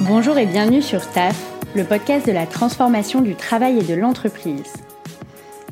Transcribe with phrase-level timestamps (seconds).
[0.00, 1.38] Bonjour et bienvenue sur TAF,
[1.76, 4.72] le podcast de la transformation du travail et de l'entreprise.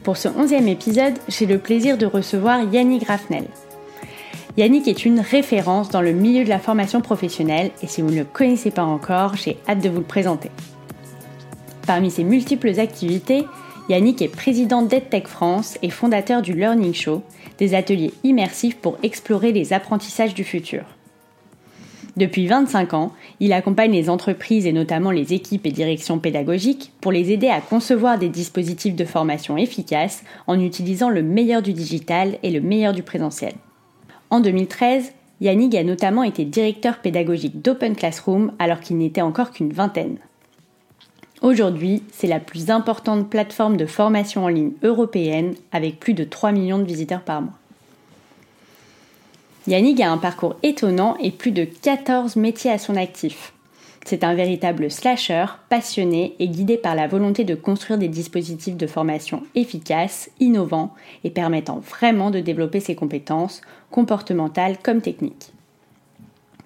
[0.05, 3.47] Pour ce onzième épisode, j'ai le plaisir de recevoir Yannick Raffnel.
[4.57, 8.19] Yannick est une référence dans le milieu de la formation professionnelle et si vous ne
[8.19, 10.51] le connaissez pas encore, j'ai hâte de vous le présenter.
[11.87, 13.47] Parmi ses multiples activités,
[13.89, 17.23] Yannick est président d'EdTech France et fondateur du Learning Show,
[17.59, 20.85] des ateliers immersifs pour explorer les apprentissages du futur.
[22.21, 27.13] Depuis 25 ans, il accompagne les entreprises et notamment les équipes et directions pédagogiques pour
[27.13, 32.37] les aider à concevoir des dispositifs de formation efficaces en utilisant le meilleur du digital
[32.43, 33.55] et le meilleur du présentiel.
[34.29, 39.73] En 2013, Yannick a notamment été directeur pédagogique d'Open Classroom alors qu'il n'était encore qu'une
[39.73, 40.19] vingtaine.
[41.41, 46.53] Aujourd'hui, c'est la plus importante plateforme de formation en ligne européenne avec plus de 3
[46.53, 47.60] millions de visiteurs par mois.
[49.67, 53.53] Yannick a un parcours étonnant et plus de 14 métiers à son actif.
[54.07, 58.87] C'est un véritable slasher, passionné et guidé par la volonté de construire des dispositifs de
[58.87, 60.95] formation efficaces, innovants
[61.25, 65.53] et permettant vraiment de développer ses compétences, comportementales comme techniques.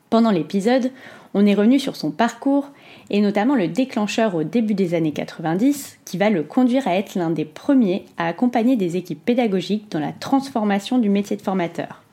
[0.09, 0.93] Pendant l'épisode,
[1.35, 2.69] on est revenu sur son parcours
[3.11, 7.17] et notamment le déclencheur au début des années 90 qui va le conduire à être
[7.17, 12.04] l'un des premiers à accompagner des équipes pédagogiques dans la transformation du métier de formateur.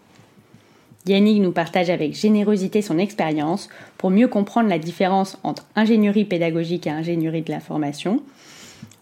[1.08, 6.86] Yannick nous partage avec générosité son expérience pour mieux comprendre la différence entre ingénierie pédagogique
[6.86, 8.22] et ingénierie de la formation,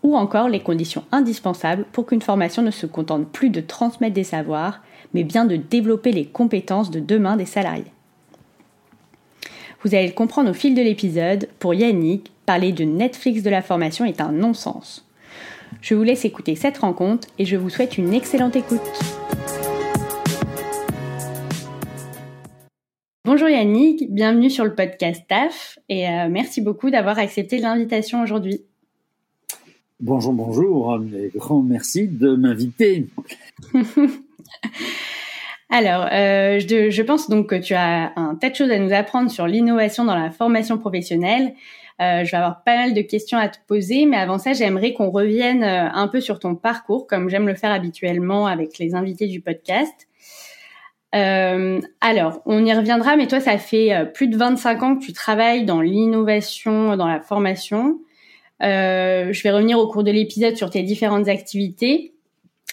[0.02, 4.24] ou encore les conditions indispensables pour qu'une formation ne se contente plus de transmettre des
[4.24, 4.82] savoirs,
[5.14, 7.92] mais bien de développer les compétences de demain des salariés.
[9.84, 13.62] Vous allez le comprendre au fil de l'épisode, pour Yannick, parler de Netflix de la
[13.62, 15.06] formation est un non-sens.
[15.82, 18.80] Je vous laisse écouter cette rencontre et je vous souhaite une excellente écoute.
[23.26, 28.62] Bonjour Yannick, bienvenue sur le podcast TAF et euh, merci beaucoup d'avoir accepté l'invitation aujourd'hui.
[30.00, 30.98] Bonjour, bonjour,
[31.36, 33.08] grand merci de m'inviter.
[35.70, 39.30] Alors, euh, je, pense donc que tu as un tas de choses à nous apprendre
[39.30, 41.56] sur l'innovation dans la formation professionnelle.
[42.02, 44.94] Euh, je vais avoir pas mal de questions à te poser, mais avant ça, j'aimerais
[44.94, 49.28] qu'on revienne un peu sur ton parcours, comme j'aime le faire habituellement avec les invités
[49.28, 50.09] du podcast.
[51.16, 55.04] Euh, alors, on y reviendra, mais toi, ça fait euh, plus de 25 ans que
[55.04, 58.00] tu travailles dans l'innovation, dans la formation.
[58.62, 62.14] Euh, je vais revenir au cours de l'épisode sur tes différentes activités.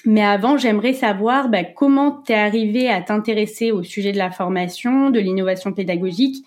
[0.04, 4.30] Mais avant, j'aimerais savoir bah, comment tu es arrivé à t'intéresser au sujet de la
[4.30, 6.44] formation, de l'innovation pédagogique.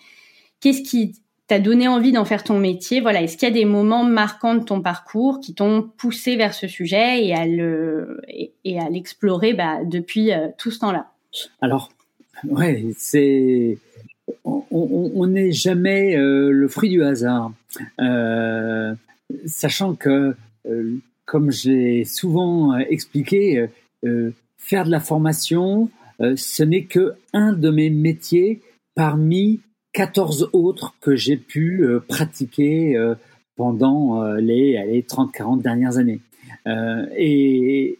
[0.61, 1.15] Qu'est-ce qui
[1.47, 3.01] t'a donné envie d'en faire ton métier?
[3.01, 6.53] Voilà, est-ce qu'il y a des moments marquants de ton parcours qui t'ont poussé vers
[6.53, 8.21] ce sujet et à le
[8.63, 11.07] l'explorer bah, depuis tout ce temps-là?
[11.61, 11.91] Alors,
[12.43, 13.77] ouais, c'est
[14.71, 17.51] on n'est jamais euh, le fruit du hasard,
[17.99, 18.93] euh,
[19.45, 20.35] sachant que,
[20.67, 23.67] euh, comme j'ai souvent expliqué,
[24.57, 28.61] faire de la formation, ce n'est que un de mes métiers
[28.95, 29.59] parmi
[29.93, 32.97] 14 autres que j'ai pu pratiquer
[33.55, 36.21] pendant les, les 30-40 dernières années.
[36.65, 37.99] et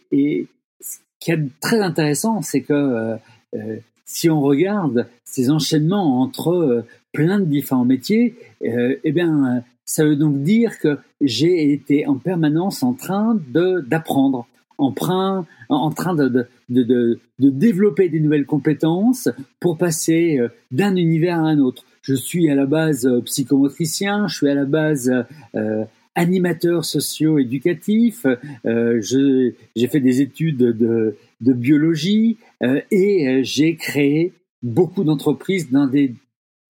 [1.20, 3.16] qui est très intéressant, c'est que euh,
[3.54, 3.76] euh,
[4.06, 10.14] si on regarde ces enchaînements entre euh, plein de différents métiers, eh bien, ça veut
[10.14, 14.46] donc dire que j'ai été en permanence en train d'apprendre,
[14.78, 19.28] en train, en train de, de, de, de, développer des nouvelles compétences
[19.58, 20.38] pour passer
[20.70, 21.84] d'un univers à un autre.
[22.02, 25.12] Je suis à la base psychomotricien, je suis à la base
[25.56, 25.84] euh,
[26.20, 28.26] animateur socio-éducatif,
[28.66, 34.32] euh, j'ai fait des études de, biologie euh, et euh, j'ai créé
[34.62, 36.14] beaucoup d'entreprises dans des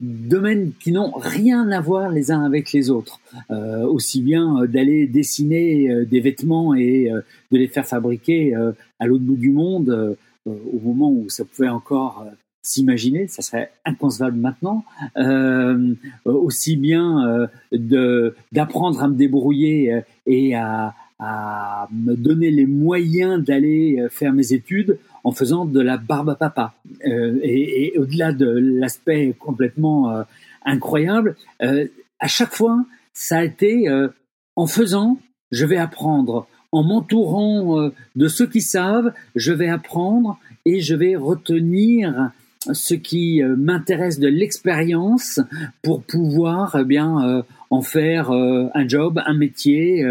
[0.00, 3.20] domaines qui n'ont rien à voir les uns avec les autres.
[3.50, 7.10] Aussi bien d'aller dessiner des vêtements et
[7.52, 8.54] de les faire fabriquer
[8.98, 10.16] à l'autre bout du monde
[10.46, 12.24] au moment où ça pouvait encore
[12.62, 14.84] s'imaginer, ça serait inconcevable maintenant,
[15.16, 15.94] euh,
[16.24, 23.42] aussi bien euh, d'apprendre à me débrouiller euh, et à, à me donner les moyens
[23.42, 26.74] d'aller euh, faire mes études en faisant de la barbe à papa.
[27.06, 30.24] Euh, et, et au-delà de l'aspect complètement
[30.64, 33.86] incroyable, à chaque fois, ça a été
[34.56, 35.18] en faisant,
[35.50, 36.46] je vais apprendre.
[36.72, 42.30] En m'entourant de ceux qui savent, je vais apprendre et je vais retenir
[42.72, 45.40] ce qui euh, m'intéresse de l'expérience
[45.82, 50.04] pour pouvoir eh bien euh, en faire euh, un job, un métier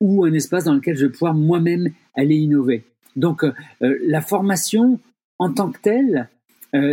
[0.00, 2.84] ou un espace dans lequel je vais pouvoir moi-même aller innover.
[3.16, 3.44] Donc
[3.80, 5.00] la formation
[5.38, 6.28] en tant que telle,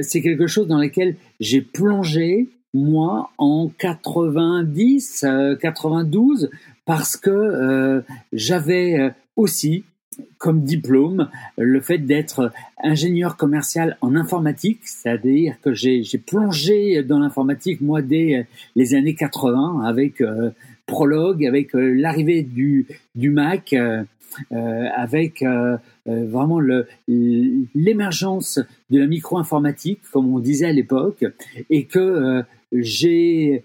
[0.02, 5.26] c'est quelque chose dans lequel j'ai plongé moi, en 90,
[5.60, 6.50] 92,
[6.86, 9.84] parce que j'avais aussi
[10.38, 12.52] comme diplôme le fait d'être
[12.82, 19.82] ingénieur commercial en informatique, c'est-à-dire que j'ai plongé dans l'informatique moi dès les années 80
[19.86, 20.52] avec euh,
[20.86, 24.04] Prologue, avec euh, l'arrivée du, Mac, euh,
[24.96, 25.44] avec
[26.06, 26.60] vraiment
[27.08, 28.60] l'émergence
[28.90, 31.24] de la micro-informatique, comme on disait à l'époque,
[31.70, 32.44] et que
[32.74, 33.64] j'ai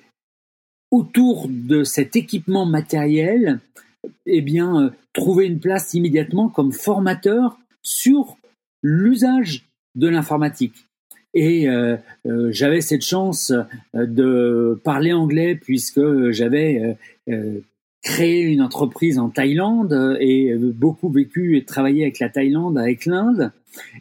[0.91, 3.61] autour de cet équipement matériel
[4.27, 8.37] eh bien, euh, trouver une place immédiatement comme formateur sur
[8.83, 10.87] l'usage de l'informatique.
[11.35, 11.97] Et euh,
[12.27, 13.53] euh, j'avais cette chance
[13.95, 16.97] de parler anglais puisque j'avais
[18.03, 23.53] créé une entreprise en Thaïlande et beaucoup vécu et travaillé avec la Thaïlande, avec l'Inde.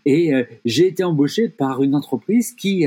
[0.05, 0.31] Et
[0.63, 2.85] j'ai été embauché par une entreprise qui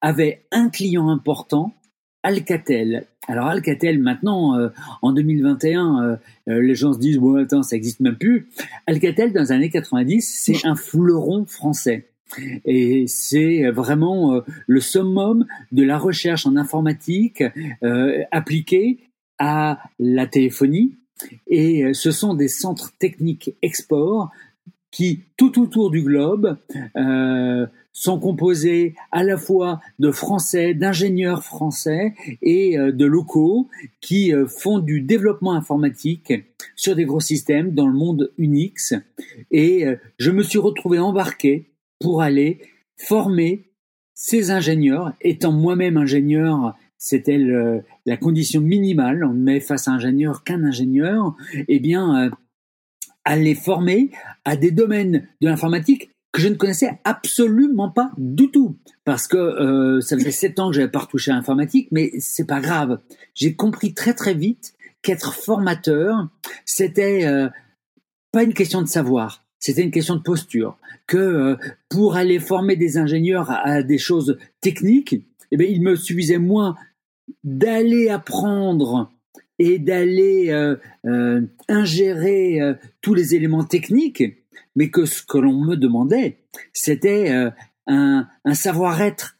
[0.00, 1.74] avait un client important
[2.22, 3.06] Alcatel.
[3.28, 4.70] Alors Alcatel, maintenant, euh,
[5.02, 6.16] en 2021, euh,
[6.48, 8.48] euh, les gens se disent, bon, attends, ça existe même plus.
[8.86, 12.08] Alcatel, dans les années 90, c'est un fleuron français.
[12.64, 17.42] Et c'est vraiment le summum de la recherche en informatique
[18.30, 19.00] appliquée
[19.40, 20.94] à la téléphonie.
[21.48, 24.30] Et ce sont des centres techniques export
[24.90, 26.56] qui, tout autour du globe,
[26.96, 33.68] euh, sont composés à la fois de Français, d'ingénieurs français et euh, de locaux
[34.00, 36.32] qui euh, font du développement informatique
[36.76, 38.94] sur des gros systèmes dans le monde Unix.
[39.50, 42.60] Et euh, je me suis retrouvé embarqué pour aller
[42.96, 43.70] former
[44.14, 47.38] ces ingénieurs, étant moi-même ingénieur c'était
[48.04, 49.24] la condition minimale.
[49.24, 51.34] On ne met face à un ingénieur qu'un ingénieur.
[51.66, 52.30] Eh bien,
[53.24, 54.10] à les former
[54.44, 58.76] à des domaines de l'informatique que je ne connaissais absolument pas du tout.
[59.04, 62.46] Parce que euh, ça faisait sept ans que j'avais pas retouché à l'informatique mais c'est
[62.46, 63.00] pas grave.
[63.34, 66.28] J'ai compris très très vite qu'être formateur
[66.64, 67.48] c'était euh,
[68.32, 70.78] pas une question de savoir c'était une question de posture.
[71.06, 71.56] Que euh,
[71.88, 75.16] pour aller former des ingénieurs à, des choses techniques
[75.52, 76.76] eh bien il me suffisait moins
[77.44, 79.12] d'aller apprendre
[79.60, 82.72] et d'aller euh, euh, ingérer euh,
[83.02, 84.24] tous les éléments techniques,
[84.74, 86.38] mais que ce que l'on me demandait,
[86.72, 87.30] c'était
[87.86, 89.36] un, un savoir-être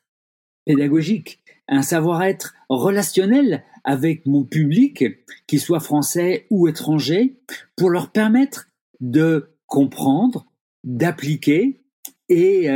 [0.66, 5.04] pédagogique, un savoir-être relationnel avec mon public,
[5.46, 7.38] qu'il soit français ou étranger,
[7.74, 8.68] pour leur permettre
[9.00, 10.46] de comprendre,
[10.84, 11.80] d'appliquer
[12.28, 12.68] et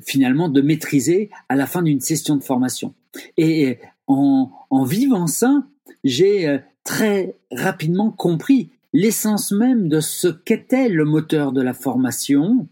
[0.00, 2.94] finalement de maîtriser à la fin d'une session de formation.
[3.36, 3.78] Et
[4.08, 5.64] en, en vivant ça,
[6.04, 12.68] j'ai très rapidement compris l'essence même de ce qu'était le moteur de la formation.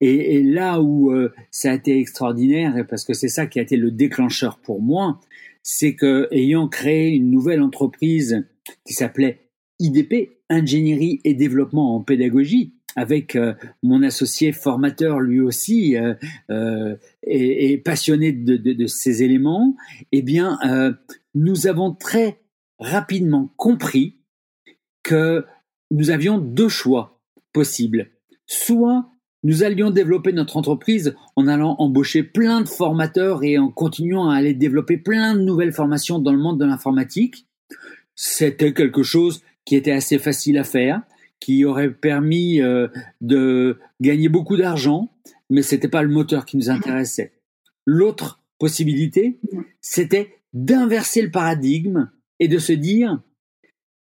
[0.00, 3.76] Et, là où euh, ça a été extraordinaire, parce que c'est ça qui a été
[3.76, 5.20] le déclencheur pour moi,
[5.64, 8.46] c'est que ayant créé une nouvelle entreprise
[8.86, 9.40] qui s'appelait
[9.80, 17.78] IDP, Ingénierie et Développement en Pédagogie, avec euh, mon associé formateur lui aussi euh, et,
[17.78, 19.76] passionné de, de, ces éléments,
[20.12, 20.58] eh bien,
[21.34, 22.38] nous avons très
[22.78, 24.18] rapidement compris
[25.02, 25.44] que
[25.90, 27.20] nous avions deux choix
[27.52, 28.10] possibles.
[28.46, 29.06] Soit
[29.44, 34.36] nous allions développer notre entreprise en allant embaucher plein de formateurs et en continuant à
[34.36, 37.46] aller développer plein de nouvelles formations dans le monde de l'informatique.
[38.14, 41.02] C'était quelque chose qui était assez facile à faire,
[41.40, 42.88] qui aurait permis euh,
[43.20, 45.12] de gagner beaucoup d'argent,
[45.50, 47.32] mais c'était pas le moteur qui nous intéressait.
[47.86, 49.38] L'autre possibilité,
[49.80, 53.20] c'était d'inverser le paradigme et de se dire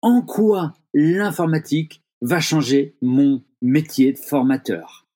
[0.02, 5.08] en quoi l'informatique va changer mon métier de formateur.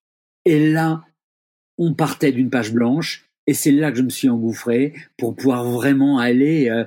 [0.45, 1.03] Et là,
[1.77, 5.63] on partait d'une page blanche et c'est là que je me suis engouffré pour pouvoir
[5.65, 6.86] vraiment aller euh,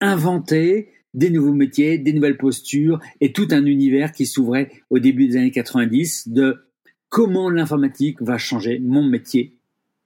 [0.00, 5.26] inventer des nouveaux métiers, des nouvelles postures et tout un univers qui s'ouvrait au début
[5.28, 6.64] des années 90 de
[7.08, 9.58] comment l'informatique va changer mon métier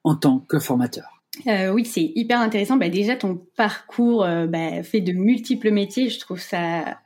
[0.04, 1.11] en tant que formateur.
[1.46, 2.76] Euh, oui, c'est hyper intéressant.
[2.76, 6.08] Bah, déjà, ton parcours euh, bah, fait de multiples métiers.
[6.08, 6.98] Je trouve ça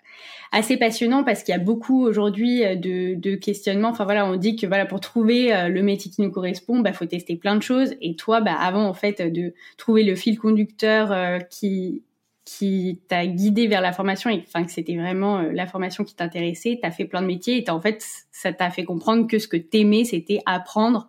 [0.53, 3.91] assez passionnant parce qu'il y a beaucoup aujourd'hui euh, de, de, questionnements.
[3.91, 7.07] Enfin voilà, on dit que voilà pour trouver le métier qui nous correspond, bah faut
[7.07, 7.95] tester plein de choses.
[8.01, 12.03] Et toi, bah avant en fait de trouver le fil conducteur qui
[12.45, 16.79] qui t'a guidé vers la formation et enfin que c'était vraiment la formation qui t'intéressait,
[16.81, 19.57] t'as fait plein de métiers et en fait ça t'a fait comprendre que ce que
[19.57, 21.09] t'aimais c'était apprendre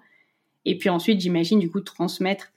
[0.66, 2.52] et puis ensuite j'imagine du coup transmettre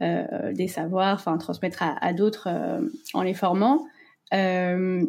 [0.00, 2.80] des savoirs, enfin transmettre à, d'autres euh,
[3.14, 3.86] en les formant.
[4.32, 5.08] et,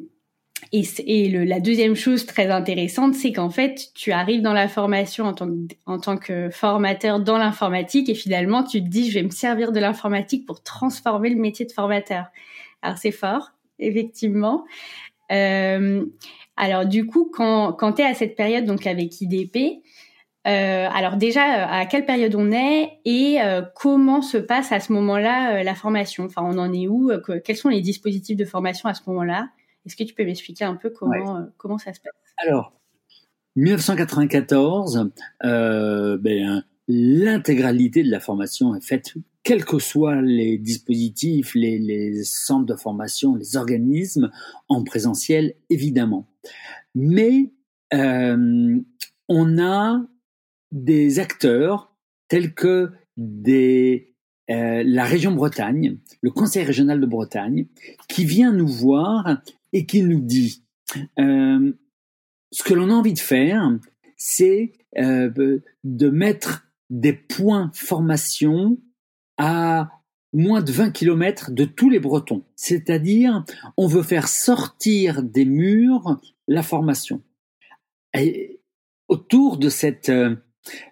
[0.71, 5.33] la deuxième chose très intéressante, c'est qu'en fait, tu arrives dans la formation
[5.85, 9.71] en tant que, formateur dans l'informatique et finalement, tu te dis, je vais me servir
[9.71, 12.25] de l'informatique pour transformer le métier de formateur.
[12.81, 14.65] Alors, c'est fort, effectivement.
[15.31, 16.05] Euh,
[16.57, 19.83] alors, du coup, quand, quand tu es à cette période, donc avec IDP,
[20.45, 24.93] euh, alors déjà, à quelle période on est et euh, comment se passe à ce
[24.93, 26.25] moment-là euh, la formation?
[26.25, 27.11] Enfin, on en est où?
[27.43, 29.49] Quels sont les dispositifs de formation à ce moment-là?
[29.85, 32.13] Est-ce que tu peux m'expliquer un peu comment, euh, comment ça se passe?
[32.37, 32.73] Alors,
[33.55, 35.11] 1994,
[35.43, 42.65] euh, ben, l'intégralité de la formation est faite, quels que soient les dispositifs, les, centres
[42.65, 44.31] de formation, les organismes,
[44.69, 46.27] en présentiel, évidemment.
[46.95, 47.51] Mais
[47.93, 48.79] euh,
[49.29, 50.01] on a
[50.75, 51.95] des acteurs
[52.27, 54.11] tels que des
[54.47, 57.65] la région Bretagne, le Conseil régional de Bretagne,
[58.07, 59.41] qui vient nous voir
[59.73, 60.63] et qui nous dit
[61.19, 61.73] euh,
[62.51, 63.71] ce que l'on a envie de faire,
[64.17, 68.77] c'est euh, de mettre des points formation
[69.37, 69.89] à
[70.31, 72.43] moins de 20 km de tous les Bretons.
[72.55, 73.43] C'est-à-dire,
[73.77, 77.23] on veut faire sortir des murs la formation.
[79.07, 80.11] Autour de cette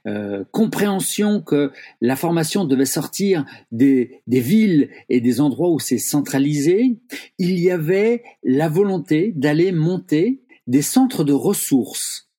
[0.08, 7.00] euh, compréhension que la formation devait sortir des, villes et des endroits où c'est centralisé,
[7.39, 12.30] il y avait la volonté d'aller monter des centres de ressources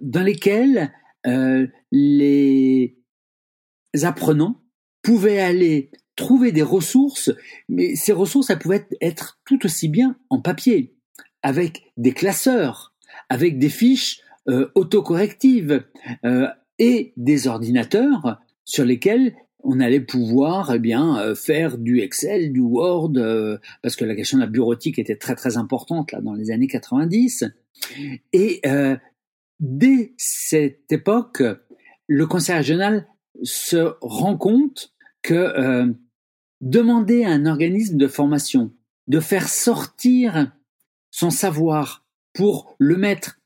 [0.00, 0.92] dans lesquels
[1.26, 2.96] euh, les
[4.02, 4.62] apprenants
[5.02, 7.30] pouvaient aller trouver des ressources,
[7.68, 10.94] mais ces ressources, elles pouvaient être tout aussi bien en papier,
[11.42, 12.94] avec des classeurs,
[13.28, 15.84] avec des fiches euh, autocorrectives,
[16.80, 22.60] et des ordinateurs sur lesquels on allait pouvoir eh bien euh, faire du Excel, du
[22.60, 26.32] Word, euh, parce que la question de la bureautique était très très importante là dans
[26.32, 27.44] les années 90.
[28.32, 28.96] Et euh,
[29.60, 31.42] dès cette époque,
[32.08, 33.06] le Conseil régional
[33.42, 35.94] se rend compte que
[36.62, 38.72] demander à un organisme de formation
[39.06, 40.50] de faire sortir
[41.10, 43.38] son savoir pour le mettre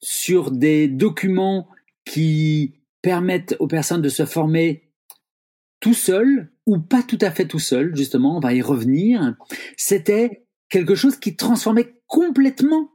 [0.00, 1.68] sur des documents
[2.04, 4.92] qui permettent aux personnes de se former
[5.80, 9.36] tout seul ou pas tout à fait tout seul, justement, on va y revenir,
[9.76, 12.90] c'était quelque chose qui transformait complètement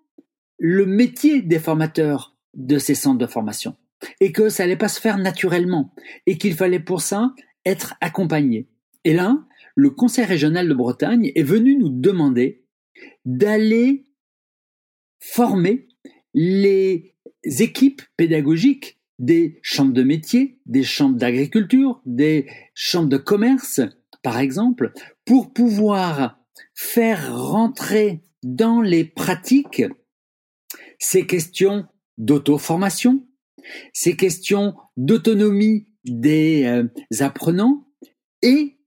[0.58, 3.76] le métier des formateurs de ces centres de formation
[4.20, 5.94] et que ça allait pas se faire naturellement
[6.26, 7.34] et qu'il fallait pour ça
[7.66, 8.70] être accompagné.
[9.04, 9.38] Et là,
[9.76, 12.66] le Conseil régional de Bretagne est venu nous demander
[13.26, 14.08] d'aller
[15.20, 15.88] former
[16.34, 23.82] les équipes pédagogiques des chambres de métier, des chambres d'agriculture, des chambres de commerce,
[24.22, 24.94] par exemple,
[25.26, 26.40] pour pouvoir
[26.74, 29.84] faire rentrer dans les pratiques
[31.00, 31.86] ces questions
[32.18, 33.28] d'auto-formation,
[33.94, 36.88] ces questions d'autonomie des euh,
[37.20, 37.88] apprenants
[38.42, 38.78] et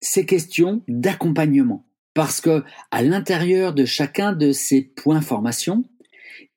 [0.00, 1.86] ces questions d'accompagnement.
[2.14, 5.84] Parce que à l'intérieur de chacun de ces points formation,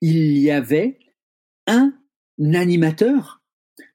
[0.01, 0.99] il y avait
[1.65, 1.93] un
[2.39, 3.41] animateur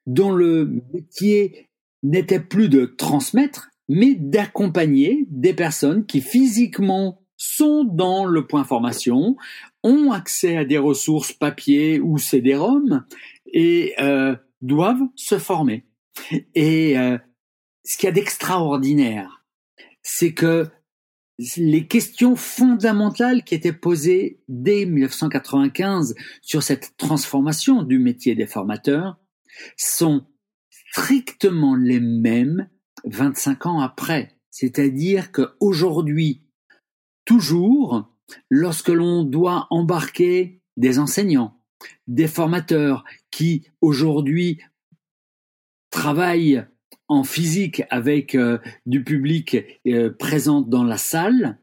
[0.06, 1.68] dont le métier
[2.02, 9.36] n'était plus de transmettre, mais d'accompagner des personnes qui physiquement sont dans le point formation,
[9.82, 13.04] ont accès à des ressources papier ou CD-ROM
[13.52, 15.84] et euh, doivent se former.
[16.54, 17.18] Et euh,
[17.84, 19.44] ce qu'il y a d'extraordinaire,
[20.02, 20.68] c'est que
[21.56, 29.18] les questions fondamentales qui étaient posées dès 1995 sur cette transformation du métier des formateurs
[29.76, 30.26] sont
[30.92, 32.68] strictement les mêmes
[33.04, 34.36] 25 ans après.
[34.50, 36.42] C'est-à-dire qu'aujourd'hui,
[37.24, 38.12] toujours,
[38.50, 41.60] lorsque l'on doit embarquer des enseignants,
[42.06, 44.60] des formateurs qui aujourd'hui
[45.90, 46.64] travaillent
[47.22, 51.58] physique avec euh, du public euh, présent dans la salle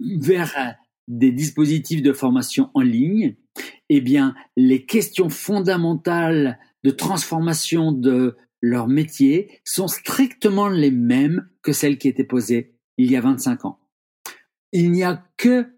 [0.00, 0.76] vers
[1.08, 3.36] des dispositifs de formation en ligne,
[3.88, 11.72] eh bien, les questions fondamentales de transformation de leur métier sont strictement les mêmes que
[11.72, 13.78] celles qui étaient posées il y a 25 ans.
[14.72, 15.70] Il n'y a que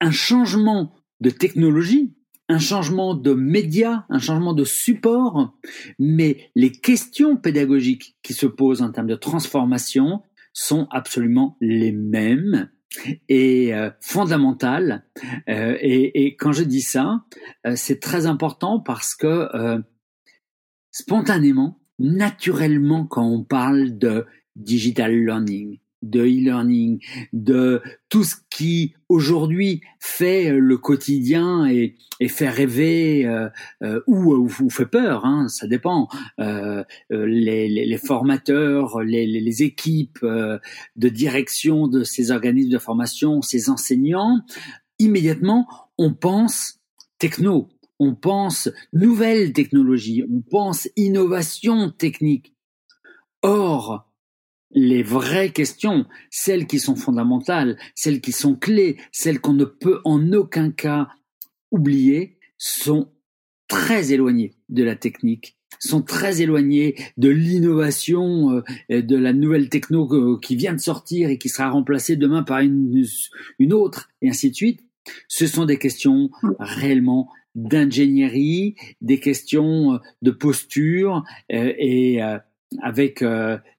[0.00, 2.16] un changement de technologie
[2.52, 5.56] un changement de média, un changement de support,
[5.98, 12.68] mais les questions pédagogiques qui se posent en termes de transformation sont absolument les mêmes
[13.28, 15.04] et euh, fondamentales.
[15.48, 17.24] Euh, et, quand je dis ça,
[17.66, 19.48] euh, c'est très important parce que
[20.90, 27.00] spontanément, naturellement, quand on parle de digital learning, de e-learning,
[27.32, 31.94] de tout ce qui aujourd'hui fait le quotidien et,
[32.28, 33.48] fait rêver euh,
[33.82, 36.08] euh, ou, ou, fait peur, hein, ça dépend.
[36.38, 44.40] Euh, les, formateurs, les, les équipes de direction de ces organismes de formation, ces enseignants,
[45.00, 45.66] immédiatement
[45.98, 46.80] on pense
[47.18, 47.68] techno,
[47.98, 52.54] on pense nouvelles technologies, on pense innovation technique.
[53.42, 54.08] Or,
[54.74, 60.00] les vraies questions, celles qui sont fondamentales, celles qui sont clés, celles qu'on ne peut
[60.04, 61.08] en aucun cas
[61.70, 63.08] oublier, sont
[63.68, 70.08] très éloignées de la technique, sont très éloignées de l'innovation, euh, de la nouvelle techno
[70.12, 73.04] euh, qui vient de sortir et qui sera remplacée demain par une,
[73.72, 74.80] autre, et ainsi de suite.
[75.26, 82.20] Ce sont des questions réellement d'ingénierie, des questions euh, de posture et
[82.80, 83.22] avec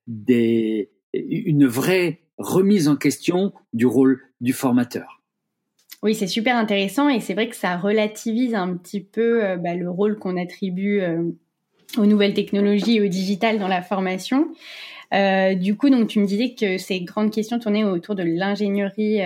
[0.07, 5.21] des, une vraie remise en question du rôle du formateur.
[6.03, 9.73] Oui, c'est super intéressant et c'est vrai que ça relativise un petit peu euh, bah,
[9.73, 11.31] le rôle qu'on attribue euh,
[11.97, 14.49] aux nouvelles technologies et au digital dans la formation.
[15.13, 19.21] Euh, du coup, donc tu me disais que ces grandes questions tournaient autour de l'ingénierie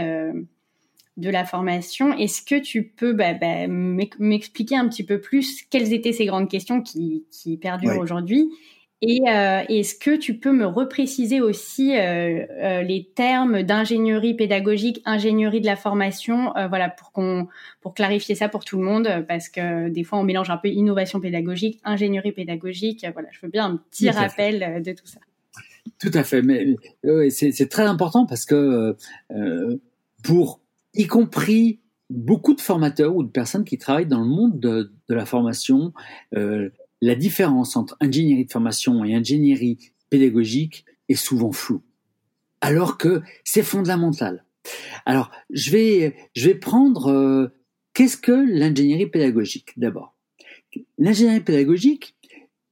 [1.15, 2.15] de la formation.
[2.15, 6.49] Est-ce que tu peux bah, bah, m'expliquer un petit peu plus quelles étaient ces grandes
[6.49, 7.25] questions qui,
[7.59, 8.49] perdurent aujourd'hui
[9.01, 15.01] et euh, est-ce que tu peux me repréciser aussi euh, euh, les termes d'ingénierie pédagogique,
[15.05, 17.47] ingénierie de la formation, voilà pour qu'on
[17.81, 20.69] pour clarifier ça pour tout le monde parce que des fois on mélange un peu
[20.69, 23.05] innovation pédagogique, ingénierie pédagogique.
[23.13, 25.19] Voilà, je veux bien un petit rappel de tout ça.
[25.99, 26.75] Tout à fait, mais
[27.29, 28.95] c'est très important parce que
[30.23, 30.59] pour
[30.95, 35.15] y compris beaucoup de formateurs ou de personnes qui travaillent dans le monde de, de
[35.15, 35.93] la formation,
[36.35, 36.69] euh,
[37.01, 39.77] la différence entre ingénierie de formation et ingénierie
[40.09, 41.83] pédagogique est souvent floue,
[42.61, 44.45] alors que c'est fondamental.
[45.05, 47.47] Alors, je vais, je vais prendre euh,
[47.93, 50.15] qu'est-ce que l'ingénierie pédagogique d'abord?
[50.97, 52.15] L'ingénierie pédagogique,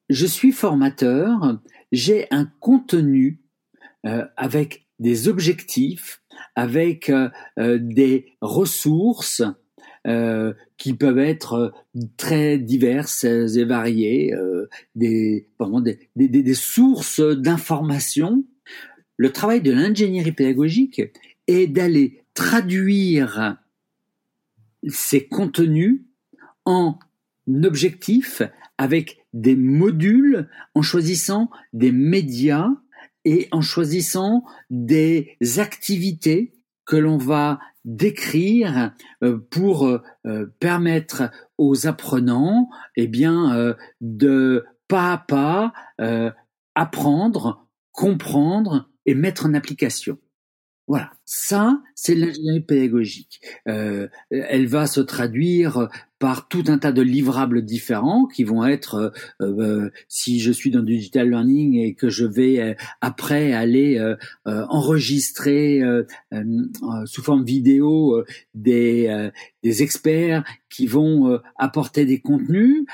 [0.09, 1.59] je suis formateur,
[1.91, 3.41] j'ai un contenu
[4.05, 6.21] euh, avec des objectifs,
[6.55, 9.43] avec euh, des ressources,
[10.05, 11.69] euh, qui peuvent être euh,
[12.17, 15.47] très diverses et variées, euh, des,
[15.83, 18.43] des, des, des, sources d'informations.
[19.17, 21.01] Le travail de l'ingénierie pédagogique
[21.47, 23.57] est d'aller traduire
[24.87, 26.01] ces contenus
[26.65, 26.99] en
[27.63, 28.43] objectifs
[28.77, 32.69] avec des modules, en choisissant des médias
[33.23, 36.54] et en choisissant des activités
[36.85, 38.93] que l'on va décrire
[39.23, 45.73] euh, pour euh, euh, permettre aux apprenants eh bien de pas à pas
[46.75, 50.17] apprendre, comprendre et mettre en application.
[50.87, 53.41] Voilà, ça, c'est l'ingénierie pédagogique.
[53.67, 59.11] Euh, elle va se traduire par tout un tas de livrables différents qui vont être,
[59.41, 63.99] euh, euh, si je suis dans du digital learning et que je vais après aller
[64.45, 65.81] enregistrer
[67.05, 69.31] sous forme vidéo des,
[69.63, 72.85] des experts qui vont apporter des contenus,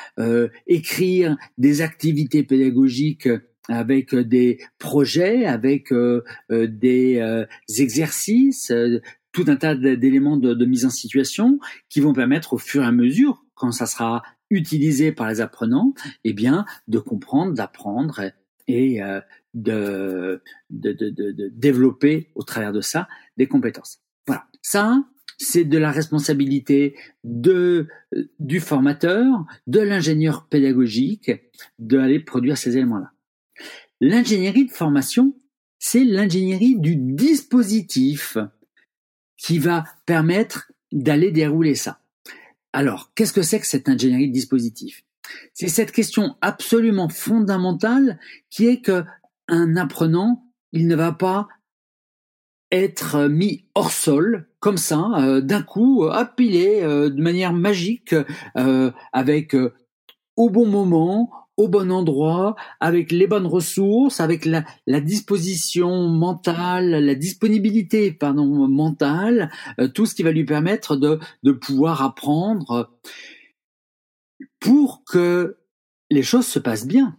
[0.68, 3.28] écrire des activités pédagogiques
[3.72, 7.46] avec euh, des projets, avec euh, euh, des
[7.78, 8.72] exercices,
[9.32, 12.92] tout un tas d'éléments de, mise en situation qui vont permettre au fur et à
[12.92, 18.22] mesure, quand ça sera utilisé par les apprenants, eh bien, de comprendre, d'apprendre
[18.68, 19.00] et
[19.54, 23.08] de, développer au travers de ça
[23.38, 24.02] des compétences.
[24.28, 24.48] Voilà.
[24.62, 25.02] Ça,
[25.38, 31.32] c'est de la responsabilité du formateur, de l'ingénieur pédagogique,
[31.80, 33.12] d'aller produire ces éléments-là.
[34.02, 35.36] L'ingénierie de formation,
[35.78, 38.36] c'est l'ingénierie du dispositif
[39.38, 42.00] qui va permettre d'aller dérouler ça.
[42.74, 45.04] Alors, qu'est-ce que c'est que cette ingénierie de dispositif?
[45.54, 49.04] C'est cette question absolument fondamentale qui est que
[49.48, 51.48] un apprenant, il ne va pas
[52.72, 58.16] être mis hors sol comme ça, euh, d'un coup, appelé euh, de manière magique,
[58.58, 59.56] euh, avec
[60.36, 64.64] au bon moment, au bon endroit, avec les bonnes ressources, avec la,
[65.02, 71.52] disposition mentale, la disponibilité pardon mentale, euh, tout ce qui va lui permettre de, de
[71.52, 72.98] pouvoir apprendre
[74.60, 75.58] pour que
[76.10, 77.18] les choses se passent bien.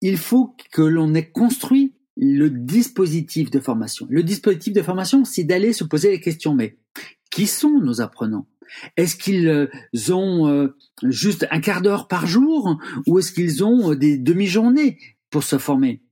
[0.00, 4.06] Il faut que l'on ait construit le dispositif de formation.
[4.10, 6.54] Le dispositif de formation, c'est d'aller se poser les questions.
[6.54, 6.78] Mais
[7.30, 8.46] qui sont nos apprenants?
[8.96, 9.66] Est-ce qu'ils euh,
[10.10, 14.98] ont euh, juste un quart d'heure par jour ou est-ce qu'ils ont euh, des demi-journées
[15.30, 16.02] pour se former?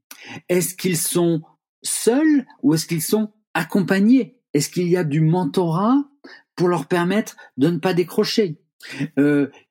[0.49, 1.43] Est-ce qu'ils sont
[1.83, 4.37] seuls ou est-ce qu'ils sont accompagnés?
[4.55, 6.05] Est-ce qu'il y a du mentorat
[6.57, 8.61] pour leur permettre de ne pas décrocher?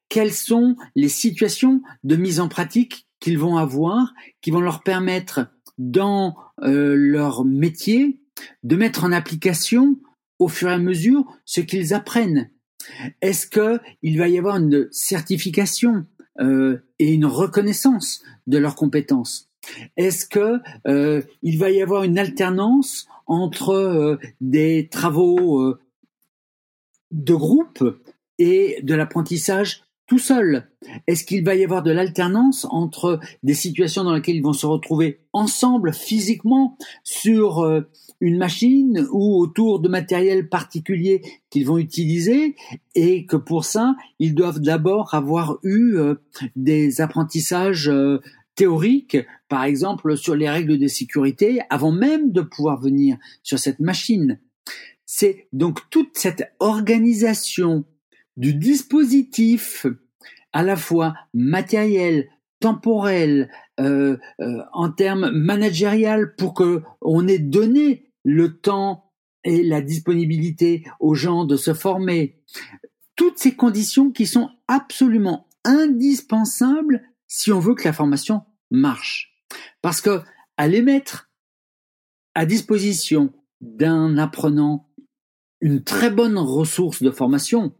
[0.08, 5.48] Quelles sont les situations de mise en pratique qu'ils vont avoir, qui vont leur permettre
[5.78, 8.22] dans leur métier
[8.64, 10.00] de mettre en application
[10.40, 12.50] au fur et à mesure ce qu'ils apprennent?
[13.22, 16.06] Est-ce qu'il va y avoir une certification
[16.40, 19.50] euh, et une reconnaissance de leurs compétences?
[19.98, 21.22] Est-ce que euh,
[21.58, 25.76] va y avoir une alternance entre euh, des travaux
[27.12, 28.02] de groupe
[28.38, 30.68] et de l'apprentissage tout seul
[31.08, 34.66] Est-ce qu'il va y avoir de l'alternance entre des situations dans lesquelles ils vont se
[34.66, 37.64] retrouver ensemble physiquement sur
[38.20, 42.56] une machine ou autour de matériel particulier qu'ils vont utiliser?
[42.96, 46.16] Et que pour ça, ils doivent d'abord avoir eu euh,
[46.56, 48.20] des apprentissages euh,
[48.56, 49.18] théoriques,
[49.48, 54.40] par exemple sur les règles de sécurité, avant même de pouvoir venir sur cette machine.
[55.06, 57.86] C'est donc toute cette organisation
[58.38, 59.86] du dispositif
[60.54, 64.18] à la fois matériel, temporel, euh,
[64.74, 69.12] en termes managérial, pour que on ait donné le temps
[69.44, 72.42] et la disponibilité aux gens de se former.
[73.16, 79.34] Toutes ces conditions qui sont absolument indispensables si on veut que la formation marche.
[79.82, 80.22] Parce que
[80.58, 81.30] à les mettre
[82.36, 84.90] à disposition d'un apprenant
[85.62, 87.76] une très bonne ressource de formation,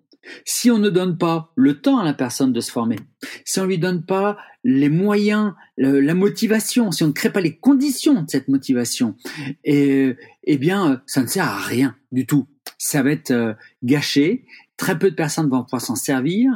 [0.46, 2.98] si on ne donne pas le temps à la personne de se former,
[3.46, 7.58] si on lui donne pas les moyens, la motivation, si on ne crée pas les
[7.58, 9.16] conditions de cette motivation,
[9.64, 10.16] eh
[10.58, 12.48] bien, ça ne sert à rien du tout.
[12.78, 13.54] Ça va être euh,
[13.84, 14.46] gâché.
[14.78, 16.52] Très peu de personnes vont pouvoir s'en servir.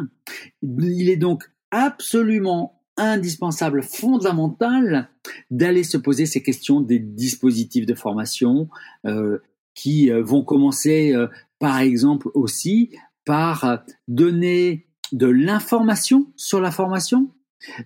[0.61, 5.09] Il est donc absolument indispensable, fondamental,
[5.49, 8.69] d'aller se poser ces questions des dispositifs de formation
[9.05, 9.39] euh,
[9.73, 11.13] qui euh, vont commencer,
[11.59, 12.91] par exemple, aussi
[13.25, 17.29] par euh, donner de l'information sur la formation,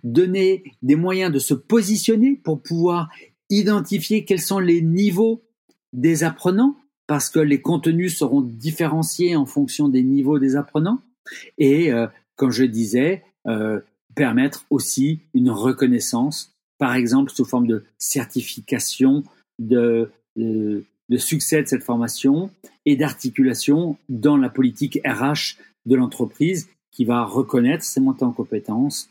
[0.03, 3.09] donner des moyens de se positionner pour pouvoir
[3.49, 5.43] identifier quels sont les niveaux
[5.93, 10.99] des apprenants, parce que les contenus seront différenciés en fonction des niveaux des apprenants,
[11.57, 13.79] et euh, comme je disais, euh,
[14.15, 19.23] permettre aussi une reconnaissance, par exemple sous forme de certification
[19.59, 20.11] de,
[21.15, 22.51] succès de cette formation
[22.85, 29.09] et d'articulation dans la politique RH de l'entreprise qui va reconnaître ses montées en compétences.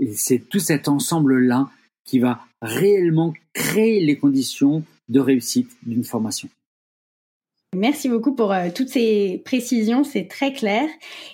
[0.00, 1.70] Et c'est tout cet ensemble-là
[2.04, 6.48] qui va réellement créer les conditions de réussite d'une formation.
[7.76, 10.88] Merci beaucoup pour euh, toutes ces précisions, c'est très clair.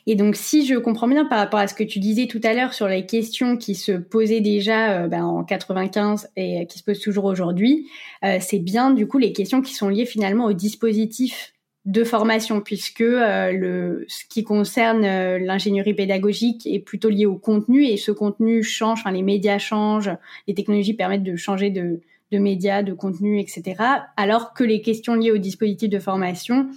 [0.09, 2.53] Et donc, si je comprends bien par rapport à ce que tu disais tout à
[2.53, 6.85] l'heure sur les questions qui se posaient déjà euh, ben, en 95 et qui se
[6.85, 7.87] posent toujours aujourd'hui,
[8.25, 11.53] euh, c'est bien du coup les questions qui sont liées finalement au dispositif
[11.85, 18.13] de formation, puisque ce qui concerne l'ingénierie pédagogique est plutôt lié au contenu et ce
[18.13, 20.11] contenu change, enfin, les médias changent,
[20.47, 22.01] les technologies permettent de changer de,
[22.33, 23.77] de médias, de contenu, etc.
[24.17, 26.69] Alors que les questions liées au dispositif de formation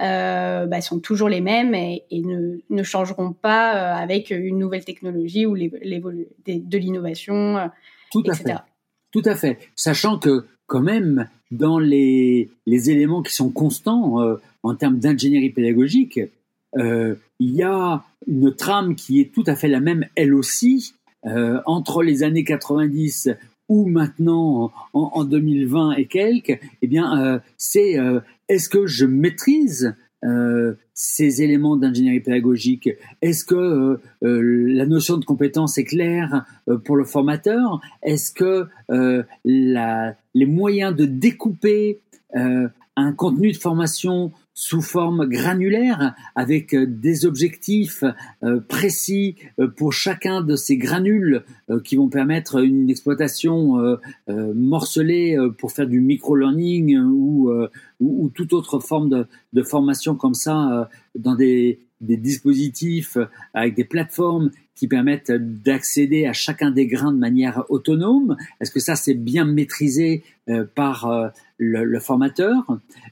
[0.00, 5.46] euh, bah, sont toujours les mêmes et, ne, changeront pas euh, avec une nouvelle technologie
[5.46, 7.66] ou les, de l'innovation, euh,
[8.10, 8.54] Tout à fait.
[9.12, 9.58] Tout à fait.
[9.76, 14.16] Sachant que quand même, dans les, éléments qui sont constants
[14.62, 16.18] en termes d'ingénierie pédagogique,
[16.74, 20.94] il y a une trame qui est tout à fait la même, elle aussi,
[21.24, 23.36] entre les années 90
[23.72, 29.94] ou maintenant en, 2020 et quelques, eh bien, euh, c'est euh, est-ce que je maîtrise
[30.24, 32.90] euh, ces éléments d'ingénierie pédagogique?
[33.22, 36.44] Est-ce que la notion de compétence est claire
[36.84, 37.80] pour le formateur?
[38.02, 38.66] Est-ce que
[39.44, 42.00] les moyens de découper
[42.34, 48.04] un contenu de formation sous forme granulaire avec euh, des objectifs
[48.42, 51.44] euh, précis euh, pour chacun de ces granules
[51.84, 57.50] qui vont permettre une exploitation morcelée pour faire du micro-learning ou,
[58.00, 63.16] ou, toute autre forme de, formation comme ça dans des dispositifs
[63.54, 68.36] avec des plateformes qui permettent d'accéder à chacun des grains de manière autonome.
[68.60, 70.24] Est-ce que ça c'est bien maîtrisé
[70.74, 72.64] par le, formateur?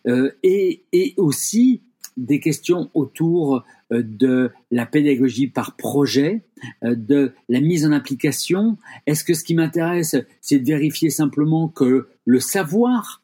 [0.06, 0.82] Euh, et,
[1.16, 1.82] aussi
[2.16, 6.42] des questions autour euh, de la pédagogie par projet,
[6.84, 8.76] euh, de la mise en application.
[9.06, 13.22] Est-ce que ce qui m'intéresse, c'est de vérifier simplement que le savoir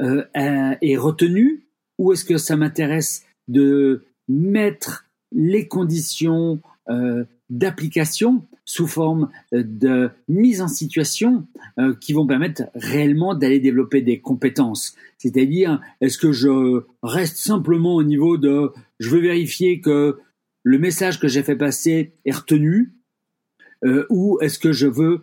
[0.00, 1.66] est retenu?
[1.98, 6.60] Ou est-ce que ça m'intéresse de mettre les conditions
[7.50, 11.46] d'application sous forme de mise en situation
[12.00, 14.94] qui vont permettre réellement d'aller développer des compétences.
[15.16, 20.18] C'est-à-dire, est-ce que je reste simplement au niveau de je veux vérifier que
[20.62, 22.92] le message que j'ai fait passer est retenu
[24.10, 25.22] ou est-ce que je veux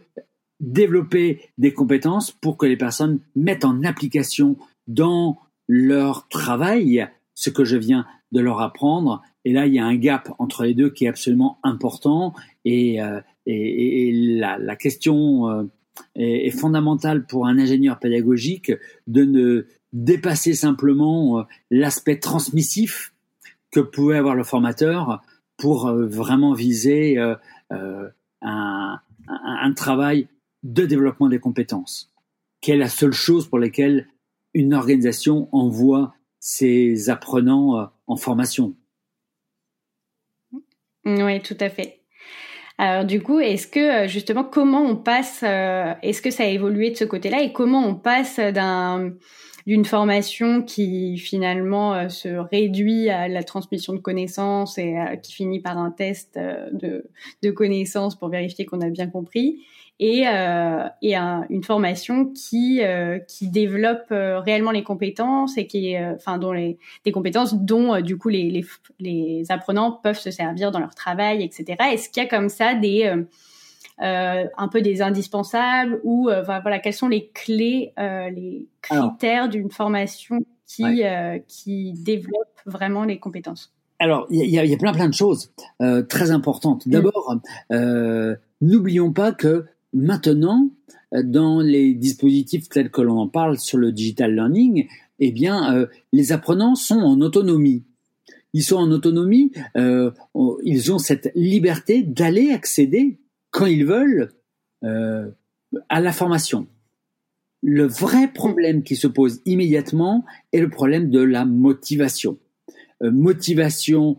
[0.60, 4.58] développer des compétences pour que les personnes mettent en application
[4.88, 9.22] dans leur travail ce que je viens de leur apprendre.
[9.46, 12.34] Et là, il y a un gap entre les deux qui est absolument important.
[12.66, 15.64] Et, euh, la, question euh,
[16.16, 18.72] est, fondamentale pour un ingénieur pédagogique
[19.06, 23.14] de ne dépasser simplement euh, l'aspect transmissif
[23.72, 25.22] que pouvait avoir le formateur
[25.58, 27.40] pour vraiment viser un,
[28.42, 30.28] un, travail
[30.64, 32.12] de développement des compétences,
[32.62, 34.08] qui est la seule chose pour laquelle
[34.54, 38.76] une organisation envoie ses apprenants en formation.
[41.06, 42.00] Oui, tout à fait.
[42.78, 46.48] Alors du coup, est-ce que euh, justement, comment on passe, euh, est-ce que ça a
[46.48, 49.14] évolué de ce côté-là et comment on passe d'un
[49.66, 55.80] d'une formation qui finalement se réduit à la transmission de connaissances et qui finit par
[55.80, 57.10] un test de,
[57.42, 59.66] de connaissances pour vérifier qu'on a bien compris
[60.00, 65.68] et, euh, et un, une formation qui euh, qui développe euh, réellement les compétences et
[65.68, 68.66] qui enfin dont les des compétences dont du coup les, les,
[69.00, 72.74] les apprenants peuvent se servir dans leur travail etc est-ce qu'il y a comme ça
[72.74, 73.10] des
[73.98, 81.04] un peu des indispensables ou voilà quelles sont les clés les critères d'une formation qui
[81.48, 83.72] qui développe vraiment les compétences?
[84.00, 85.54] Alors, il y a, y a, plein plein de choses
[86.10, 86.86] très importantes.
[86.86, 86.90] Mm.
[86.90, 87.36] D'abord,
[88.60, 90.72] n'oublions pas que Maintenant,
[91.14, 94.88] euh, dans les dispositifs tels que l'on en parle sur le digital learning,
[95.20, 97.86] eh bien, euh, les apprenants sont en autonomie.
[98.52, 100.12] Ils sont en autonomie, euh,
[100.64, 103.20] ils ont cette liberté d'aller accéder
[103.52, 104.32] quand ils veulent
[105.90, 106.68] à la formation.
[107.64, 112.38] Le vrai problème qui se pose immédiatement est le problème de la motivation.
[113.02, 114.18] Motivation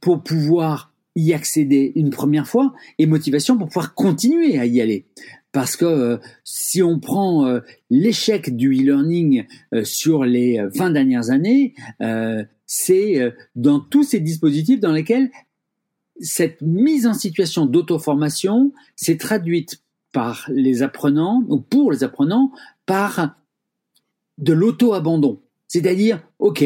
[0.00, 0.87] pour pouvoir
[1.18, 5.06] y accéder une première fois et motivation pour pouvoir continuer à y aller.
[5.52, 11.30] Parce que euh, si on prend euh, l'échec du e-learning euh, sur les 20 dernières
[11.30, 11.74] années,
[12.66, 15.30] c'est dans tous ces dispositifs dans lesquels
[16.20, 22.52] cette mise en situation d'auto-formation s'est traduite par les apprenants, ou pour les apprenants,
[22.84, 23.36] par
[24.36, 25.40] de l'auto-abandon.
[25.66, 26.64] C'est-à-dire, OK,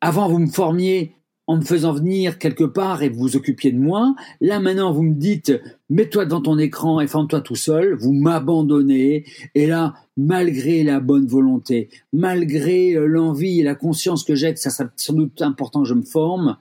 [0.00, 3.78] avant vous me formiez en me faisant venir quelque part et vous vous occupiez de
[3.78, 4.14] moi.
[4.40, 5.52] Là maintenant, vous me dites,
[5.90, 7.94] mets-toi devant ton écran et forme-toi tout seul.
[7.94, 9.24] Vous m'abandonnez.
[9.54, 14.60] Et là, malgré la bonne volonté, malgré euh, l'envie et la conscience que j'ai que
[14.60, 16.56] ça serait sans doute important que je me forme,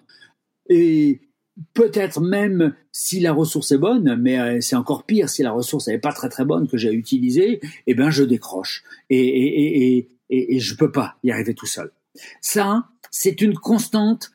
[0.70, 1.22] et
[1.74, 5.88] peut-être même si la ressource est bonne, mais euh, c'est encore pire si la ressource
[5.88, 10.10] n'est pas très très bonne que j'ai utilisée, eh ben je décroche et, et, et,
[10.30, 11.92] et, et je peux pas y arriver tout seul.
[12.42, 14.32] Ça, c'est une constante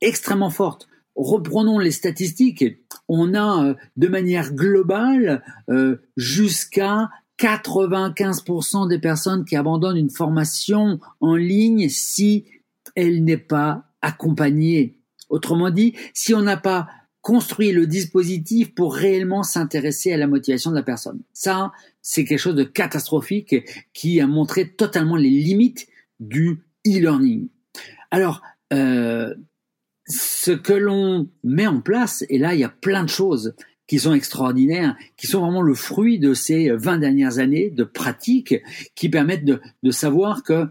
[0.00, 0.88] extrêmement forte.
[1.14, 2.64] Reprenons les statistiques.
[3.08, 11.00] On a euh, de manière globale euh, jusqu'à 95% des personnes qui abandonnent une formation
[11.20, 12.44] en ligne si
[12.94, 14.98] elle n'est pas accompagnée.
[15.28, 16.88] Autrement dit, si on n'a pas
[17.26, 21.22] construit le dispositif pour réellement s'intéresser à la motivation de la personne.
[21.32, 23.56] Ça, c'est quelque chose de catastrophique
[23.92, 25.88] qui a montré totalement les limites
[26.20, 27.48] du e-learning.
[28.12, 29.34] Alors, euh,
[30.08, 33.54] ce que l'on met en place, et là il y a plein de choses
[33.86, 38.56] qui sont extraordinaires, qui sont vraiment le fruit de ces 20 dernières années de pratique,
[38.94, 40.66] qui permettent de, de savoir que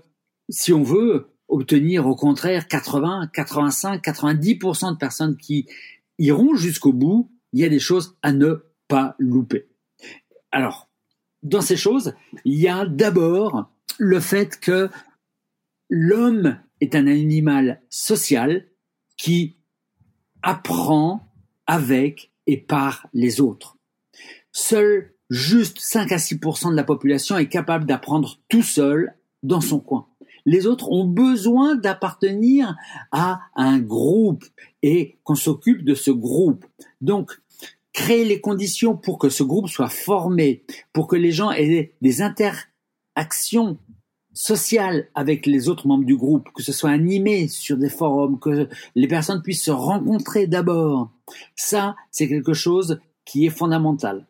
[0.50, 5.67] si on veut obtenir au contraire 80, 85, 90% de personnes qui
[6.17, 9.67] iront jusqu'au bout, il y a des choses à ne pas louper.
[10.52, 10.89] Alors,
[11.43, 14.89] dans ces choses, il y a d'abord le fait que
[15.89, 18.65] l'homme est un animal social
[19.17, 19.56] qui
[20.41, 21.21] apprend
[21.67, 23.78] avec et par les autres.
[24.51, 29.80] Seul juste 5 à 6% de la population est capable d'apprendre tout seul dans son
[29.80, 30.08] coin.
[30.45, 32.75] Les autres ont besoin d'appartenir
[33.12, 34.45] à un groupe
[34.84, 36.65] et qu'on s'occupe de ce groupe.
[37.01, 37.41] Donc,
[37.93, 42.21] créer les conditions pour que ce groupe soit formé, pour que les gens aient des
[42.21, 43.80] interactions
[44.36, 48.67] social avec les autres membres du groupe, que ce soit animé sur des forums, que
[48.93, 51.10] les personnes puissent se rencontrer d'abord.
[51.56, 54.28] Ça, c'est quelque chose qui est fondamental.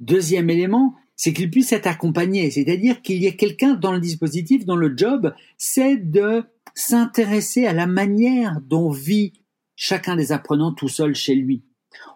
[0.00, 4.64] Deuxième élément, c'est qu'il puisse être accompagné, c'est-à-dire qu'il y ait quelqu'un dans le dispositif
[4.64, 6.42] dont le job, c'est de
[6.74, 9.32] s'intéresser à la manière dont vit
[9.76, 11.62] chacun des apprenants tout seul chez lui.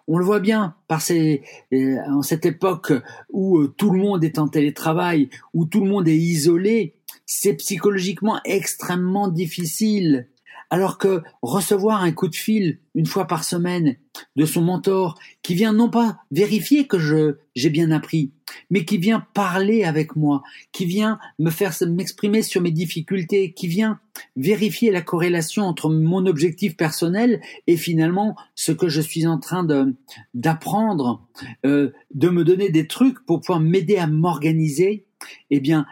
[0.07, 1.41] On le voit bien par ces,
[1.73, 2.93] euh, en cette époque
[3.29, 6.95] où euh, tout le monde est en télétravail, où tout le monde est isolé,
[7.33, 10.27] c'est psychologiquement extrêmement difficile.
[10.69, 13.95] Alors que recevoir un coup de fil une fois par semaine
[14.35, 18.31] de son mentor qui vient non pas vérifier que je j'ai bien appris,
[18.69, 23.67] mais qui vient parler avec moi, qui vient me faire m'exprimer sur mes difficultés, qui
[23.67, 23.99] vient
[24.35, 29.63] vérifier la corrélation entre mon objectif personnel et finalement ce que je suis en train
[29.63, 29.95] de
[30.33, 31.25] d'apprendre,
[31.65, 35.05] euh, de me donner des trucs pour pouvoir m'aider à m'organiser,
[35.49, 35.85] eh bien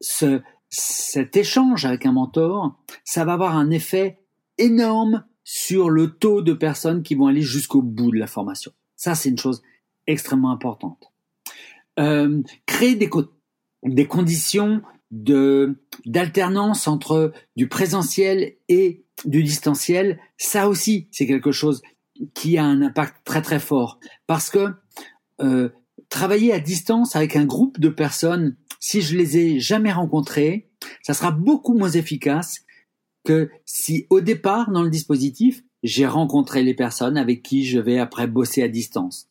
[0.00, 0.42] ce
[0.76, 4.18] cet échange avec un mentor, ça va avoir un effet
[4.58, 8.72] énorme sur le taux de personnes qui vont aller jusqu'au bout de la formation.
[8.96, 9.62] Ça, c'est une chose
[10.06, 11.12] extrêmement importante.
[12.00, 13.08] Euh, créer des,
[13.84, 21.82] des conditions de d'alternance entre du présentiel et du distanciel, ça aussi, c'est quelque chose
[22.34, 24.72] qui a un impact très très fort parce que
[25.40, 25.68] euh,
[26.08, 30.68] travailler à distance avec un groupe de personnes si je les ai jamais rencontrés,
[31.02, 32.66] ça sera beaucoup moins efficace
[33.24, 37.98] que si au départ dans le dispositif, j'ai rencontré les personnes avec qui je vais
[37.98, 39.30] après bosser à distance.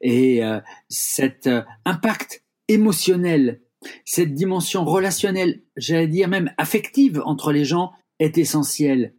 [0.00, 3.60] Et euh, cet euh, impact émotionnel,
[4.04, 9.16] cette dimension relationnelle, j'allais dire même affective entre les gens est essentielle.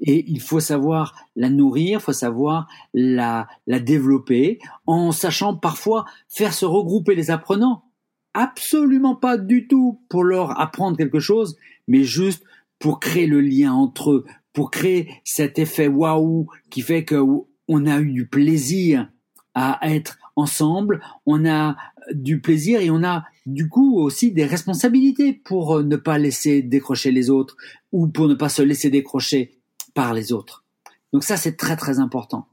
[0.00, 6.06] Et il faut savoir la nourrir, il faut savoir la, la développer, en sachant parfois
[6.28, 7.91] faire se regrouper les apprenants
[8.34, 12.44] absolument pas du tout pour leur apprendre quelque chose, mais juste
[12.78, 17.22] pour créer le lien entre eux, pour créer cet effet waouh qui fait que
[17.68, 19.08] on a eu du plaisir
[19.54, 21.76] à être ensemble, on a
[22.12, 27.12] du plaisir et on a du coup aussi des responsabilités pour ne pas laisser décrocher
[27.12, 27.56] les autres
[27.92, 29.58] ou pour ne pas se laisser décrocher
[29.94, 30.64] par les autres.
[31.12, 32.48] Donc ça c'est très très important.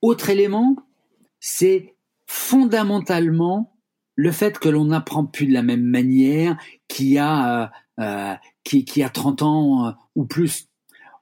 [0.00, 0.76] Autre élément,
[1.40, 1.94] c'est
[2.26, 3.75] fondamentalement
[4.16, 7.66] le fait que l'on n'apprend plus de la même manière qu'il y a, euh,
[8.00, 10.68] euh, qui, a 30 ans euh, ou plus.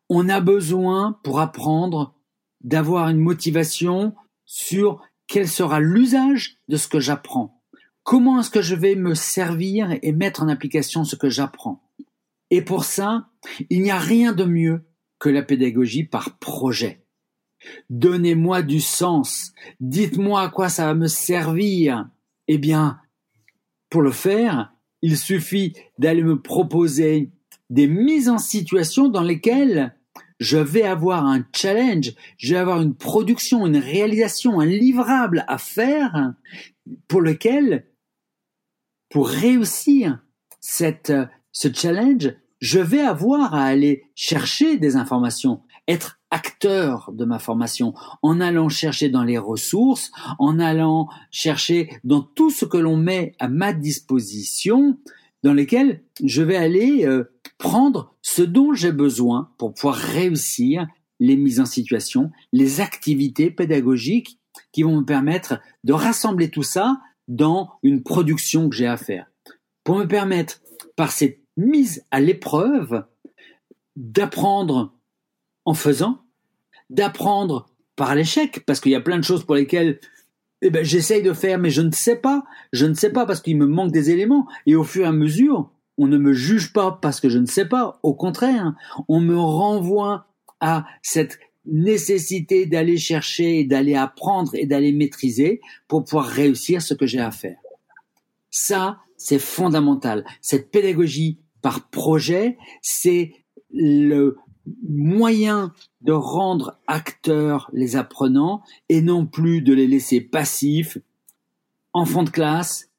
[0.08, 2.14] On a besoin, pour apprendre,
[2.62, 7.60] d'avoir une motivation sur quel sera l'usage de ce que j'apprends.
[8.04, 11.82] Comment est-ce que je vais me servir et mettre en application ce que j'apprends?
[12.50, 13.30] Et pour ça,
[13.70, 14.84] il n'y a rien de mieux
[15.18, 17.04] que la pédagogie par projet.
[17.88, 19.52] Donnez-moi du sens.
[19.80, 22.06] Dites-moi à quoi ça va me servir.
[22.48, 23.00] Eh bien,
[23.90, 27.30] pour le faire, il suffit d'aller me proposer
[27.70, 29.96] des mises en situation dans lesquelles
[30.40, 35.58] je vais avoir un challenge, je vais avoir une production, une réalisation, un livrable à
[35.58, 36.34] faire
[37.08, 37.86] pour lequel,
[39.10, 40.24] pour réussir
[40.60, 47.94] ce challenge, je vais avoir à aller chercher des informations, être acteur de ma formation,
[48.22, 53.34] en allant chercher dans les ressources, en allant chercher dans tout ce que l'on met
[53.38, 54.98] à ma disposition,
[55.42, 60.86] dans lesquels je vais aller euh, prendre ce dont j'ai besoin pour pouvoir réussir
[61.20, 64.38] les mises en situation, les activités pédagogiques
[64.72, 69.26] qui vont me permettre de rassembler tout ça dans une production que j'ai à faire.
[69.84, 70.60] Pour me permettre,
[70.96, 73.04] par cette mise à l'épreuve,
[73.96, 74.94] d'apprendre
[75.64, 76.20] en faisant,
[76.90, 80.00] d'apprendre par l'échec, parce qu'il y a plein de choses pour lesquelles
[80.62, 82.44] eh ben, j'essaye de faire, mais je ne sais pas.
[82.72, 84.46] Je ne sais pas parce qu'il me manque des éléments.
[84.66, 87.46] Et au fur et à mesure, on ne me juge pas parce que je ne
[87.46, 88.00] sais pas.
[88.02, 88.74] Au contraire,
[89.08, 90.26] on me renvoie
[90.60, 97.06] à cette nécessité d'aller chercher, d'aller apprendre et d'aller maîtriser pour pouvoir réussir ce que
[97.06, 97.58] j'ai à faire.
[98.50, 100.24] Ça, c'est fondamental.
[100.40, 103.32] Cette pédagogie par projet, c'est
[103.70, 104.36] le
[104.88, 110.98] moyen de rendre acteurs les apprenants et non plus de les laisser passifs,
[111.92, 112.90] enfants de classe,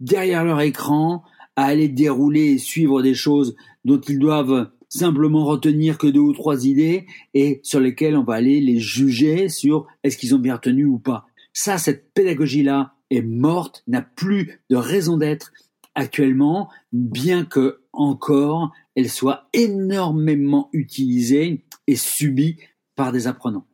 [0.00, 1.22] derrière leur écran,
[1.56, 3.54] à aller dérouler et suivre des choses
[3.84, 8.34] dont ils doivent simplement retenir que deux ou trois idées et sur lesquelles on va
[8.34, 11.26] aller les juger sur est-ce qu'ils ont bien retenu ou pas.
[11.52, 15.52] Ça, cette pédagogie-là est morte, n'a plus de raison d'être
[15.94, 22.58] actuellement, bien que encore elle soit énormément utilisée et subie
[22.96, 23.66] par des apprenants.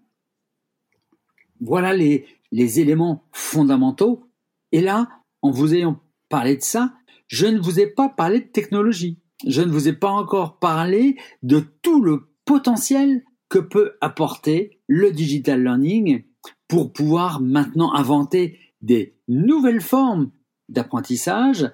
[1.60, 4.28] Voilà les, les éléments fondamentaux.
[4.72, 5.08] Et là,
[5.42, 6.94] en vous ayant parlé de ça,
[7.28, 9.18] je ne vous ai pas parlé de technologie.
[9.46, 15.12] Je ne vous ai pas encore parlé de tout le potentiel que peut apporter le
[15.12, 16.24] digital learning
[16.68, 20.30] pour pouvoir maintenant inventer des nouvelles formes
[20.68, 21.70] d'apprentissage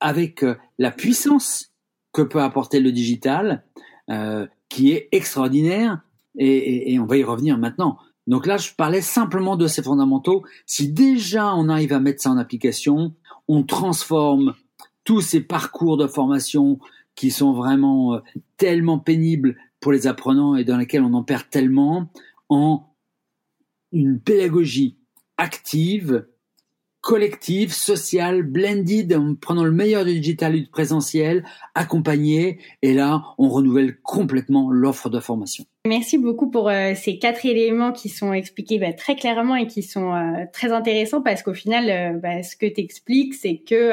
[0.00, 1.72] avec euh, la puissance
[2.12, 3.64] que peut apporter le digital,
[4.10, 6.00] euh, qui est extraordinaire,
[6.36, 7.98] et, on va y revenir maintenant.
[8.26, 10.44] Donc là, je parlais simplement de ces fondamentaux.
[10.66, 13.14] Si déjà on arrive à mettre ça en application,
[13.48, 14.54] on transforme
[15.04, 16.78] tous ces parcours de formation
[17.14, 18.18] qui sont vraiment euh,
[18.56, 22.08] tellement pénibles pour les apprenants et dans lesquels on en perd tellement
[22.48, 22.84] en
[23.92, 24.98] une pédagogie
[25.38, 26.26] active,
[27.08, 31.42] collective, sociale, blended, en prenant le meilleur du digital et du présentiel,
[31.74, 35.64] accompagné, et là, on renouvelle complètement l'offre de formation.
[35.86, 39.82] Merci beaucoup pour euh, ces quatre éléments qui sont expliqués bah, très clairement et qui
[39.82, 43.92] sont euh, très intéressants parce qu'au final, euh, bah, ce que tu expliques, c'est que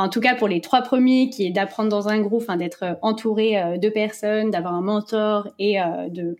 [0.00, 2.82] en tout cas pour les trois premiers, qui est d'apprendre dans un groupe, enfin, d'être
[2.82, 6.36] euh, entouré euh, de personnes, d'avoir un mentor et euh, de,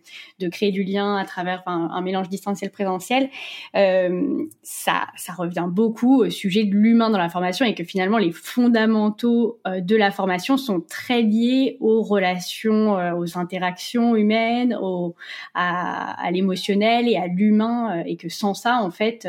[0.49, 3.29] créer du lien à travers un mélange distanciel présentiel,
[3.73, 5.05] ça,
[5.37, 9.95] revient beaucoup au sujet de l'humain dans la formation et que finalement les fondamentaux de
[9.95, 15.15] la formation sont très liés aux relations, aux interactions humaines, au,
[15.53, 19.27] à, à l'émotionnel et à l'humain et que sans ça, en fait,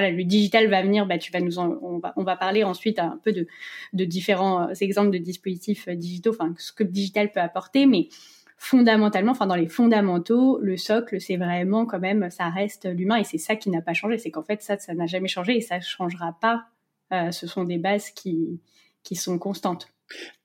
[0.00, 4.04] le digital va venir, bah, tu vas nous on, va, parler ensuite un peu de,
[4.04, 8.08] différents exemples de dispositifs digitaux, enfin, ce que le digital peut apporter, mais
[8.56, 13.24] fondamentalement, enfin, dans les fondamentaux, le socle, c'est vraiment quand même, ça reste l'humain et
[13.24, 14.18] c'est ça qui n'a pas changé.
[14.18, 16.64] C'est qu'en fait, ça, ça n'a jamais changé et ça changera pas.
[17.12, 18.60] Euh, ce sont des bases qui,
[19.02, 19.88] qui sont constantes.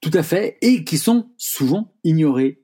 [0.01, 2.61] Tout à fait, et qui sont souvent ignorées.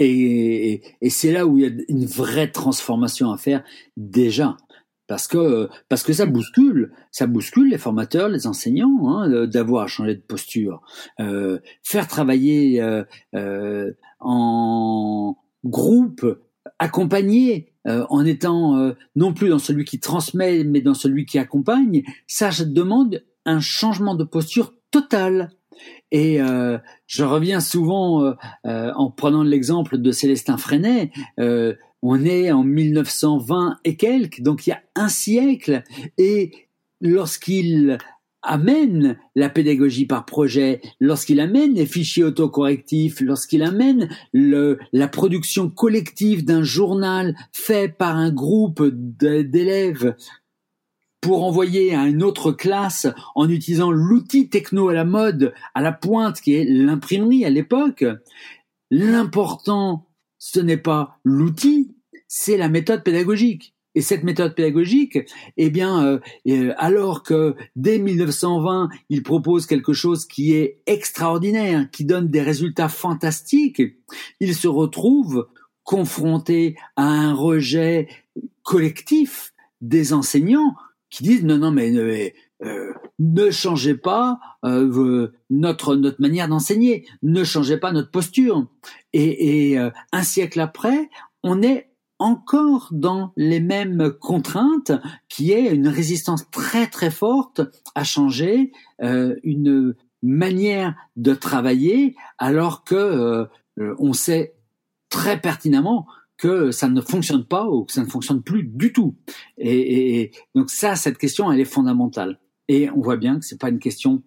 [0.00, 3.64] Et c'est là où il y a une vraie transformation à faire
[3.96, 4.56] déjà
[5.08, 9.86] parce que parce que ça bouscule, ça bouscule les formateurs, les enseignants, hein, d'avoir à
[9.88, 10.82] changer de posture,
[11.18, 13.02] euh, faire travailler euh,
[13.34, 16.24] euh, en groupe,
[16.78, 21.38] accompagner, euh, en étant euh, non plus dans celui qui transmet, mais dans celui qui
[21.38, 25.50] accompagne, ça demande un changement de posture total.
[26.10, 28.34] Et euh, je reviens souvent
[28.64, 31.12] en prenant l'exemple de Célestin Freinet.
[32.02, 35.82] On est en 1920 et quelques, donc il y a un siècle.
[36.16, 36.52] Et
[37.00, 37.98] lorsqu'il
[38.42, 45.68] amène la pédagogie par projet, lorsqu'il amène les fichiers autocorrectifs, lorsqu'il amène le, la production
[45.68, 50.14] collective d'un journal fait par un groupe d'élèves
[51.20, 55.92] pour envoyer à une autre classe en utilisant l'outil techno à la mode, à la
[55.92, 58.04] pointe qui est l'imprimerie à l'époque,
[58.90, 60.07] l'important
[60.38, 61.94] ce n'est pas l'outil,
[62.26, 63.74] c'est la méthode pédagogique.
[63.94, 65.18] Et cette méthode pédagogique,
[65.56, 71.90] eh bien, euh, euh, alors que dès 1920, il propose quelque chose qui est extraordinaire,
[71.90, 73.82] qui donne des résultats fantastiques,
[74.38, 75.48] il se retrouve
[75.82, 78.08] confronté à un rejet
[78.62, 80.74] collectif des enseignants
[81.10, 87.76] qui disent non, non, mais, euh, ne changez pas notre notre manière d'enseigner, ne changez
[87.76, 88.66] pas notre posture.
[89.12, 91.10] Et, et un siècle après,
[91.42, 91.88] on est
[92.18, 94.92] encore dans les mêmes contraintes,
[95.28, 97.60] qui est une résistance très très forte
[97.94, 103.46] à changer, euh, une manière de travailler, alors que euh,
[103.98, 104.56] on sait
[105.10, 106.06] très pertinemment
[106.36, 109.16] que ça ne fonctionne pas ou que ça ne fonctionne plus du tout.
[109.56, 112.38] Et donc ça, cette question, elle est fondamentale.
[112.68, 114.22] Et on voit bien que c'est pas une question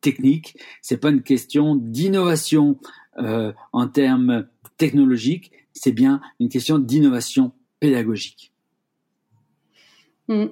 [0.00, 2.78] technique, c'est pas une question d'innovation
[3.18, 8.53] euh, en termes technologiques, c'est bien une question d'innovation pédagogique.
[10.28, 10.46] Mm.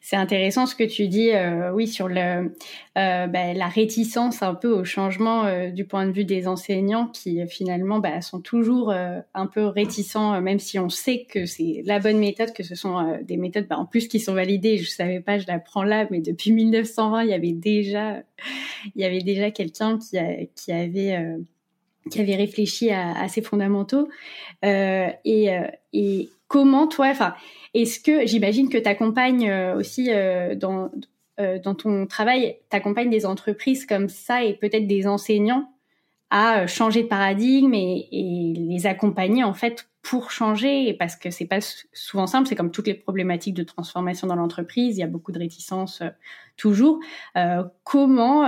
[0.00, 2.52] C'est intéressant ce que tu dis, euh, oui, sur le,
[2.98, 7.06] euh, bah, la réticence un peu au changement euh, du point de vue des enseignants
[7.06, 12.00] qui finalement bah, sont toujours un peu réticents, même si on sait que c'est la
[12.00, 14.78] bonne méthode, que ce sont des méthodes bah, en plus qui sont validées.
[14.78, 18.22] Je savais pas, je l'apprends là, mais depuis 1920, il y avait déjà,
[18.96, 21.36] déjà quelqu'un qui avait
[22.10, 24.08] qui avait réfléchi à, ces fondamentaux.
[24.64, 27.34] Euh, et, euh, et comment toi enfin
[27.72, 30.90] est-ce que j'imagine que tu accompagnes euh, aussi euh, dans
[31.40, 35.72] euh, dans ton travail tu accompagnes des entreprises comme ça et peut-être des enseignants
[36.28, 40.92] à changer de paradigme et, et, les accompagner en fait pour changer?
[40.94, 41.60] Parce que c'est pas
[41.94, 45.32] souvent simple c'est comme toutes les problématiques de transformation dans l'entreprise il y a beaucoup
[45.32, 46.02] de réticences
[46.58, 47.00] toujours.
[47.84, 48.44] Comment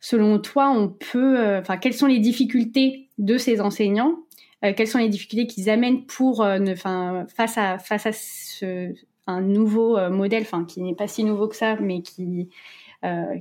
[0.00, 4.18] selon toi, on peut, euh, enfin, quelles sont les difficultés de ces enseignants
[4.64, 8.92] euh, Quelles sont les difficultés qu'ils amènent pour, euh, enfin, face à face à ce,
[9.26, 12.48] un nouveau modèle, enfin, qui n'est pas si nouveau que ça, mais qui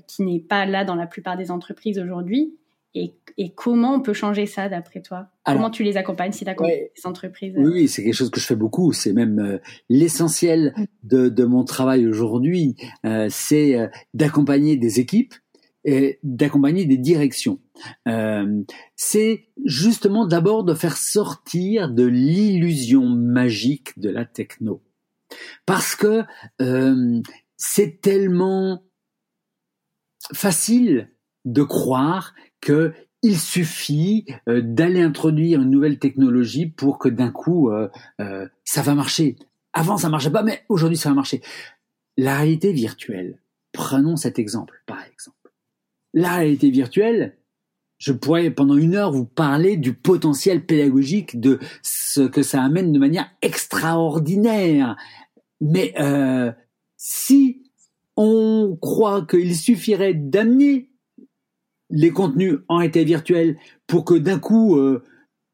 [0.08, 2.54] qui n'est pas là dans la plupart des entreprises aujourd'hui?
[2.96, 5.28] Et, et, comment on peut changer ça d'après toi?
[5.46, 7.54] Comment tu les accompagnes si tu accompagnes ces entreprises?
[7.58, 8.94] Oui, oui c'est quelque chose que je fais beaucoup.
[8.94, 12.76] C'est même l'essentiel de, de, mon travail aujourd'hui.
[13.06, 13.78] Euh, c'est
[14.14, 15.34] d'accompagner des équipes
[16.24, 17.60] d'accompagner des directions.
[18.08, 18.64] Euh,
[18.96, 24.84] c'est justement d'abord de faire sortir de l'illusion magique de la techno.
[25.66, 26.24] Parce que
[26.62, 27.22] euh,
[27.58, 28.84] c'est tellement
[30.34, 31.10] facile
[31.46, 37.70] de croire que il suffit euh, d'aller introduire une nouvelle technologie pour que d'un coup
[37.70, 37.90] euh,
[38.22, 39.36] euh, ça va marcher.
[39.74, 41.42] Avant ça marchait pas, mais aujourd'hui ça va marcher.
[42.18, 43.42] La réalité virtuelle.
[43.72, 45.39] Prenons cet exemple, par exemple.
[46.20, 47.38] La réalité virtuelle,
[47.98, 52.92] je pourrais pendant une heure vous parler du potentiel pédagogique de ce que ça amène
[52.92, 54.98] de manière extraordinaire.
[55.62, 56.52] Mais euh,
[56.98, 57.64] si
[58.18, 60.90] on croit qu'il suffirait d'amener
[61.90, 63.58] les contenus en réalité virtuelle
[63.88, 65.02] pour que d'un coup euh,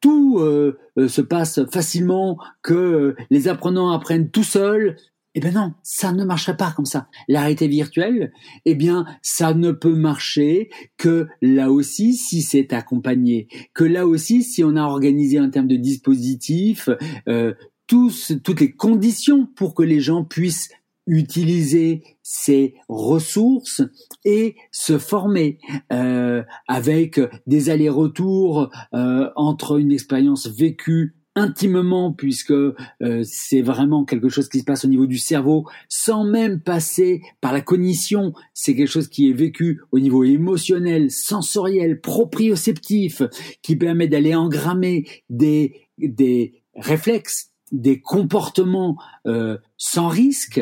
[0.02, 4.98] tout euh, se passe facilement, que les apprenants apprennent tout seuls,
[5.36, 7.10] eh bien non, ça ne marcherait pas comme ça.
[7.28, 8.32] La réalité virtuelle,
[8.64, 14.44] eh bien, ça ne peut marcher que là aussi si c'est accompagné, que là aussi
[14.44, 16.90] si on a organisé en termes de dispositifs
[17.28, 17.54] euh,
[17.86, 20.70] tous, toutes les conditions pour que les gens puissent
[21.06, 23.84] utiliser ces ressources
[24.24, 25.60] et se former
[25.92, 32.76] euh, avec des allers-retours euh, entre une expérience vécue intimement puisque euh,
[33.24, 37.54] c'est vraiment quelque chose qui se passe au niveau du cerveau sans même passer par
[37.54, 38.34] la cognition.
[38.54, 43.22] C'est quelque chose qui est vécu au niveau émotionnel, sensoriel, proprioceptif,
[43.62, 50.62] qui permet d'aller engrammer des, des réflexes, des comportements euh, sans risque,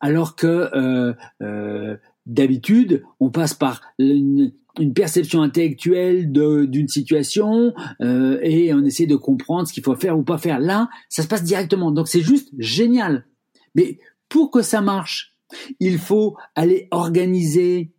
[0.00, 1.96] alors que euh,
[2.26, 3.80] d'habitude on passe par
[4.78, 10.18] une perception intellectuelle d'une situation euh, et on essaie de comprendre ce qu'il faut faire
[10.18, 10.60] ou pas faire.
[10.60, 11.90] Là, ça se passe directement.
[11.90, 13.26] Donc c'est juste génial.
[13.74, 13.98] Mais
[14.28, 15.34] pour que ça marche,
[15.80, 17.92] il faut aller organiser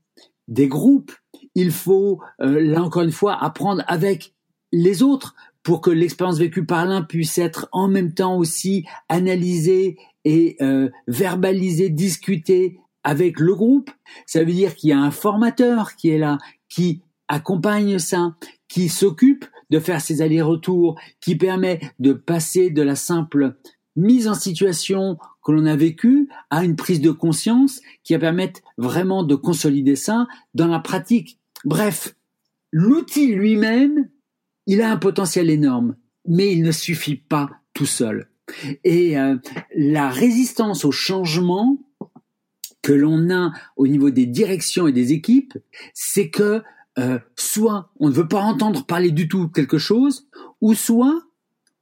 [0.47, 1.11] des groupes.
[1.55, 4.33] Il faut, euh, là encore une fois, apprendre avec
[4.71, 9.97] les autres pour que l'expérience vécue par l'un puisse être en même temps aussi analysée
[10.25, 13.91] et euh, verbalisée, discutée avec le groupe.
[14.25, 16.37] Ça veut dire qu'il y a un formateur qui est là,
[16.73, 18.35] qui accompagne ça,
[18.67, 23.57] qui s'occupe de faire ces allers-retours, qui permet de passer de la simple
[23.95, 28.61] mise en situation que l'on a vécue à une prise de conscience qui va permettre
[28.77, 31.37] vraiment de consolider ça dans la pratique.
[31.63, 32.15] Bref,
[32.71, 34.09] l'outil lui-même,
[34.65, 35.95] il a un potentiel énorme,
[36.27, 38.29] mais il ne suffit pas tout seul.
[38.83, 39.35] Et euh,
[39.75, 41.77] la résistance au changement,
[42.83, 45.57] que l'on a au niveau des directions et des équipes,
[45.95, 46.61] c'est que
[46.99, 50.27] euh, soit on ne veut pas entendre parler du tout quelque chose,
[50.61, 51.19] ou soit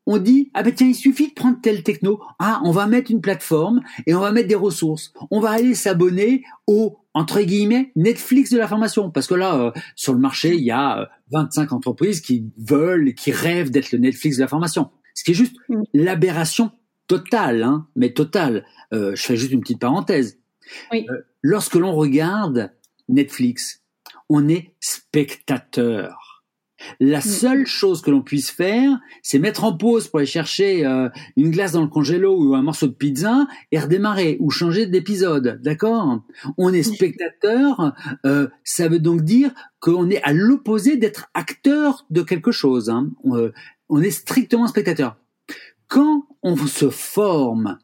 [0.06, 3.12] on dit ah ben tiens il suffit de prendre tel techno, ah on va mettre
[3.12, 7.92] une plateforme et on va mettre des ressources, on va aller s'abonner au entre guillemets
[7.98, 11.72] Netflix de la formation parce que là euh, sur le marché il y a 25
[11.72, 15.36] euh, entreprises qui veulent qui rêvent d'être le Netflix de la formation, ce qui est
[15.36, 15.82] juste mm.
[15.94, 16.72] l'aberration
[17.08, 18.66] totale, hein, mais totale.
[18.94, 20.41] je fais juste une petite parenthèse.
[20.94, 22.72] Euh, lorsque l'on regarde
[23.10, 23.84] Netflix,
[24.30, 26.44] on est spectateur.
[27.00, 27.22] La mm.
[27.22, 31.52] seule chose que l'on puisse faire, c'est mettre en pause pour aller chercher euh, une
[31.52, 36.24] glace dans le congélo ou un morceau de pizza et redémarrer ou changer d'épisode, d'accord?
[36.58, 37.94] On est spectateur,
[38.26, 42.90] euh, ça veut donc dire qu'on est à l'opposé d'être acteur de quelque chose.
[42.90, 43.12] Hein.
[43.90, 45.18] on est strictement spectateur.
[45.88, 47.78] Quand on se forme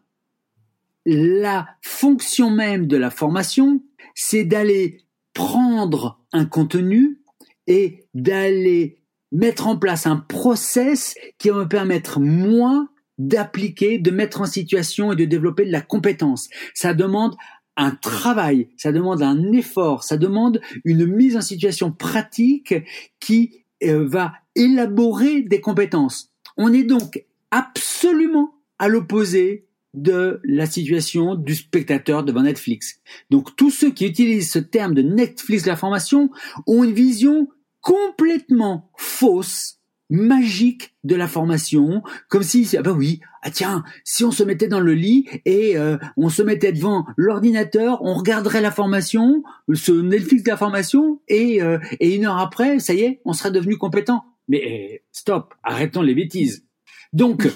[1.09, 3.81] la fonction même de la formation,
[4.13, 7.21] c'est d'aller prendre un contenu
[7.65, 8.99] et d'aller
[9.31, 15.13] mettre en place un process qui va me permettre, moi, d'appliquer, de mettre en situation
[15.13, 16.49] et de développer de la compétence.
[16.73, 17.35] Ça demande
[17.77, 22.75] un travail, ça demande un effort, ça demande une mise en situation pratique
[23.21, 26.33] qui euh, va élaborer des compétences.
[26.57, 29.66] On est donc absolument à l'opposé
[29.97, 33.01] de la situation du spectateur devant Netflix.
[33.29, 36.29] Donc tous ceux qui utilisent ce terme de Netflix la formation
[36.67, 37.47] ont une vision
[37.81, 39.79] complètement fausse,
[40.09, 44.67] magique de la formation, comme si ah ben oui, ah tiens, si on se mettait
[44.67, 49.43] dans le lit et euh, on se mettait devant l'ordinateur, on regarderait la formation,
[49.73, 53.33] ce Netflix de la formation et euh, et une heure après, ça y est, on
[53.33, 54.25] serait devenu compétent.
[54.47, 56.65] Mais eh, stop, arrêtons les bêtises.
[57.13, 57.49] Donc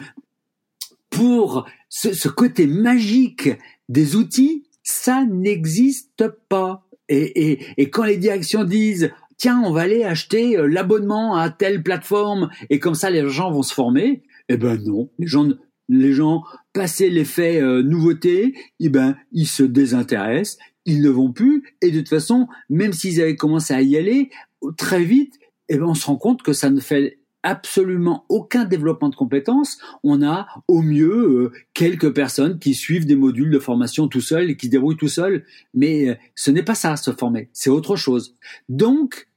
[1.10, 3.50] pour ce, côté magique
[3.90, 6.88] des outils, ça n'existe pas.
[7.10, 11.84] Et, et, quand les directions disent tiens, on va aller acheter euh, l'abonnement à telle
[11.84, 15.50] plateforme et comme ça les gens vont se former, eh ben non, les gens
[15.90, 21.76] les gens l'effet euh, nouveauté, eh ben ils se désintéressent, ils ne vont plus.
[21.82, 24.30] Et de toute façon, même s'ils avaient commencé à y aller,
[24.78, 25.34] très vite,
[25.68, 29.80] eh ben, on se rend compte que ça ne fait absolument aucun développement de compétences.
[30.04, 34.52] On a au mieux euh, quelques personnes qui suivent des modules de formation tout seuls
[34.52, 35.46] et qui se débrouillent tout seuls.
[35.74, 37.50] Mais euh, ce n'est pas ça, se former.
[37.54, 38.36] C'est autre chose.
[38.70, 39.28] Donc,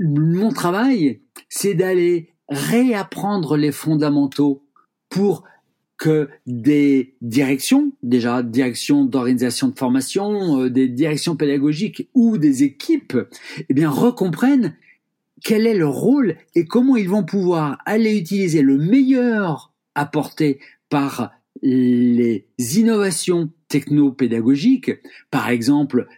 [0.00, 4.64] mon travail, c'est d'aller réapprendre les fondamentaux
[5.08, 5.44] pour
[5.96, 13.16] que des directions, déjà directions d'organisation de formation, euh, des directions pédagogiques ou des équipes,
[13.68, 14.74] eh bien recomprennent
[15.44, 21.32] quel est leur rôle et comment ils vont pouvoir aller utiliser le meilleur apporté par
[21.62, 24.92] les innovations techno-pédagogiques,
[25.30, 26.08] par exemple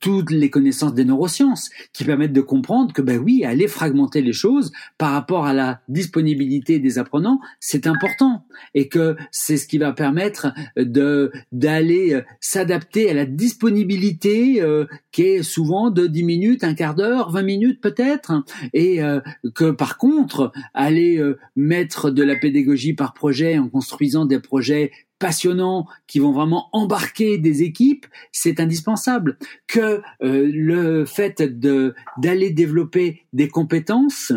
[0.00, 4.32] toutes les connaissances des neurosciences qui permettent de comprendre que ben oui, aller fragmenter les
[4.32, 8.46] choses par rapport à la disponibilité des apprenants, c'est important.
[8.74, 14.86] Et que c'est ce qui va permettre de d'aller euh, s'adapter à la disponibilité euh,
[15.12, 18.44] qui est souvent de 10 minutes, un quart d'heure, 20 minutes peut-être.
[18.72, 19.20] Et euh,
[19.54, 21.20] que par contre aller
[21.56, 27.38] mettre de la pédagogie par projet en construisant des projets passionnants qui vont vraiment embarquer
[27.38, 29.38] des équipes, c'est indispensable.
[29.66, 34.32] Que euh, le fait de d'aller développer des compétences,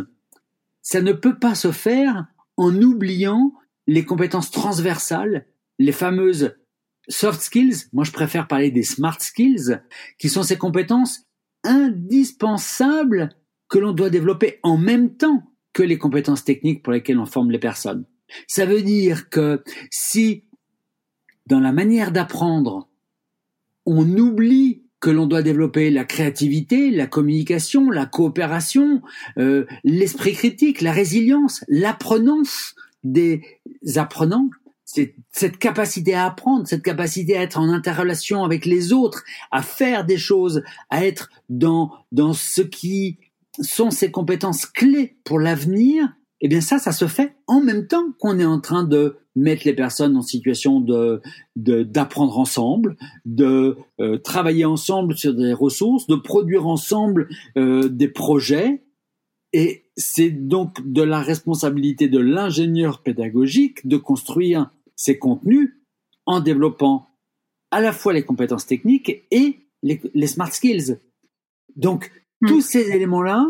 [0.82, 2.26] ça ne peut pas se faire
[2.58, 3.54] en oubliant
[3.88, 5.46] les compétences transversales,
[5.80, 6.56] les fameuses
[7.08, 7.88] soft skills.
[7.94, 9.82] Moi, je préfère parler des smart skills,
[10.18, 11.26] qui sont ces compétences
[11.64, 13.30] indispensables
[13.70, 17.52] que l'on doit développer en même temps que les compétences techniques pour lesquelles on forme
[17.52, 18.06] les personnes.
[18.48, 20.46] Ça veut dire que si
[21.52, 22.88] dans la manière d'apprendre,
[23.86, 29.02] on oublie que l'on doit développer la créativité, la communication, la coopération,
[29.38, 32.74] euh, l'esprit critique, la résilience, l'apprenance
[33.04, 33.42] des
[33.98, 34.50] apprenants,
[34.86, 40.06] cette capacité à apprendre, cette capacité à être en interrelation avec les autres, à faire
[40.06, 43.18] des choses, à être dans dans ce qui
[43.60, 48.12] sont ces compétences clés pour l'avenir, eh bien ça, ça se fait en même temps
[48.20, 51.22] qu'on est en train de mettre les personnes en situation de
[51.56, 58.84] d'apprendre ensemble, de euh, travailler ensemble sur des ressources, de produire ensemble euh, des projets.
[59.54, 65.78] Et c'est donc de la responsabilité de l'ingénieur pédagogique de construire ces contenus
[66.26, 67.08] en développant
[67.70, 70.98] à la fois les compétences techniques et les, les smart skills.
[71.76, 72.12] Donc,
[72.42, 72.48] hmm.
[72.48, 73.46] tous ces éléments-là,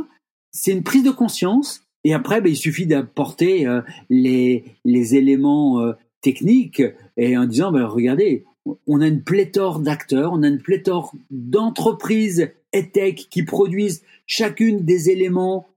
[0.51, 5.81] c'est une prise de conscience et après, ben, il suffit d'apporter euh, les, les éléments
[5.81, 6.83] euh, techniques
[7.17, 8.45] et en disant, ben, regardez,
[8.87, 14.85] on a une pléthore d'acteurs, on a une pléthore d'entreprises et tech qui produisent chacune
[14.85, 15.67] des éléments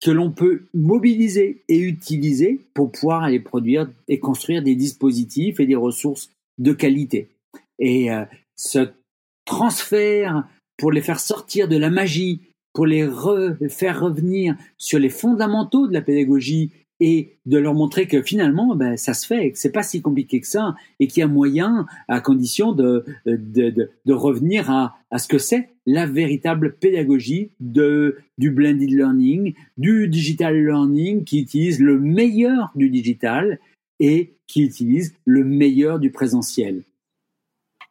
[0.00, 5.66] que l'on peut mobiliser et utiliser pour pouvoir aller produire et construire des dispositifs et
[5.66, 7.28] des ressources de qualité.
[7.80, 8.24] Et euh,
[8.56, 8.90] ce
[9.44, 10.46] transfert
[10.76, 12.40] pour les faire sortir de la magie
[12.72, 13.08] pour les
[13.68, 18.96] faire revenir sur les fondamentaux de la pédagogie et de leur montrer que finalement, ben,
[18.96, 21.86] ça se fait, que c'est pas si compliqué que ça, et qu'il y a moyen,
[22.08, 27.50] à condition de, de, de, de revenir à, à ce que c'est la véritable pédagogie
[27.60, 33.60] de, du blended learning, du digital learning, qui utilise le meilleur du digital
[34.00, 36.82] et qui utilise le meilleur du présentiel.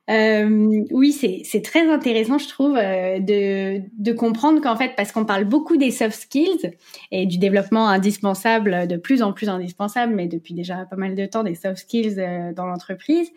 [0.10, 5.26] Euh, oui, c'est très intéressant, je trouve, euh, de, de comprendre qu'en fait, parce qu'on
[5.26, 6.72] parle beaucoup des soft skills
[7.12, 11.26] et du développement indispensable, de plus en plus indispensable, mais depuis déjà pas mal de
[11.26, 13.30] temps, des soft skills euh, dans l'entreprise.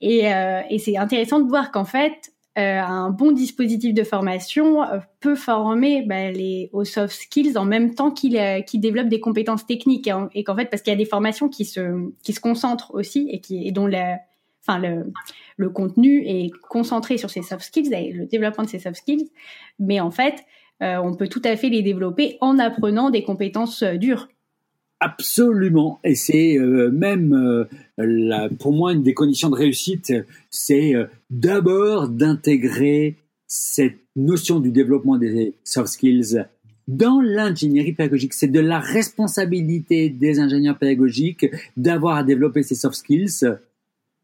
[0.00, 4.82] Et, euh, et c'est intéressant de voir qu'en fait, un bon dispositif de formation
[5.20, 9.64] peut former bah, les, aux soft skills en même temps qu'il qu'il développe des compétences
[9.64, 10.06] techniques.
[10.34, 13.26] Et, qu'en fait, parce qu'il y a des formations qui se, qui se concentrent aussi
[13.30, 14.18] et, qui, et dont la
[14.66, 14.80] enfin
[15.56, 19.30] le, contenu est concentré sur ces soft skills le développement de ces soft skills,
[19.78, 20.44] mais en fait,
[20.82, 24.28] euh, on peut tout à fait les développer en apprenant des compétences euh, dures.
[25.00, 27.66] Absolument, et c'est euh, même
[28.60, 30.12] pour moi une des conditions de réussite,
[30.48, 30.94] c'est
[31.28, 33.16] d'abord d'intégrer
[33.48, 36.44] cette notion du développement des soft skills
[36.86, 38.32] dans l'ingénierie pédagogique.
[38.32, 41.46] C'est de la responsabilité des ingénieurs pédagogiques
[41.76, 43.44] d'avoir à développer ces soft skills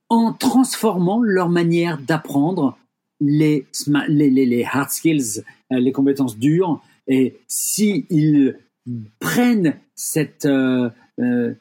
[0.08, 2.78] en transformant leur manière d'apprendre
[3.20, 3.66] les,
[4.08, 5.42] les, hard skills,
[5.72, 6.82] euh, les compétences dures.
[7.06, 8.56] Et s'ils ils
[9.18, 9.76] prennent
[10.44, 10.90] euh,
[11.20, 11.54] euh,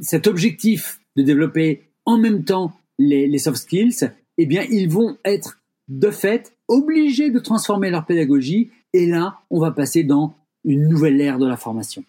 [0.00, 5.16] cet objectif de développer en même temps les, les soft skills, eh bien, ils vont
[5.24, 8.70] être de fait obligés de transformer leur pédagogie.
[8.92, 12.04] Et là, on va passer dans une nouvelle ère de la formation.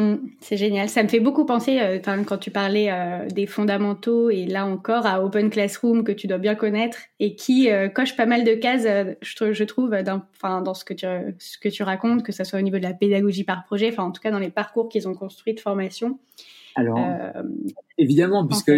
[0.00, 0.88] Mm, c'est génial.
[0.88, 5.04] Ça me fait beaucoup penser, euh, quand tu parlais euh, des fondamentaux et là encore
[5.04, 8.54] à Open Classroom que tu dois bien connaître et qui euh, coche pas mal de
[8.54, 8.86] cases,
[9.20, 10.22] je, je, trouve, dans,
[10.62, 11.06] dans ce que, tu,
[11.38, 14.04] ce que tu racontes, que ce soit au niveau de la pédagogie par projet, enfin
[14.04, 16.18] en tout cas dans les parcours qu'ils ont construits de formation.
[16.76, 16.98] Alors,
[17.98, 18.72] évidemment, puisque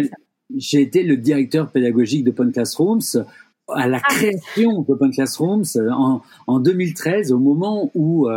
[0.53, 3.23] j'ai été le directeur pédagogique d'Open Classrooms
[3.69, 4.13] à la ah.
[4.13, 8.27] création d'Open Classrooms en, en, 2013, au moment où,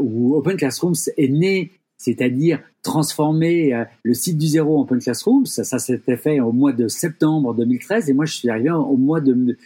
[0.00, 5.46] où Open Classrooms est né c'est-à-dire transformer euh, le site du zéro en Open Classroom.
[5.46, 8.96] Ça, ça s'était fait au mois de septembre 2013 et moi je suis arrivé au
[8.96, 9.56] mois de,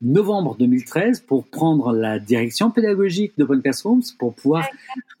[0.00, 4.64] novembre 2013 pour prendre la direction pédagogique d'Open Classrooms, pour pouvoir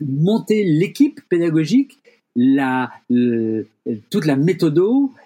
[0.00, 1.98] monter l'équipe pédagogique,
[2.36, 4.80] la, toute la méthode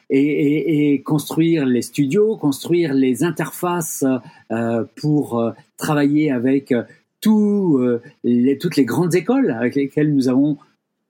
[0.09, 4.03] et, et, construire les studios, construire les interfaces
[4.51, 6.73] euh, pour euh, travailler avec
[7.21, 7.81] tout,
[8.25, 10.57] les, toutes les grandes écoles avec lesquelles nous avons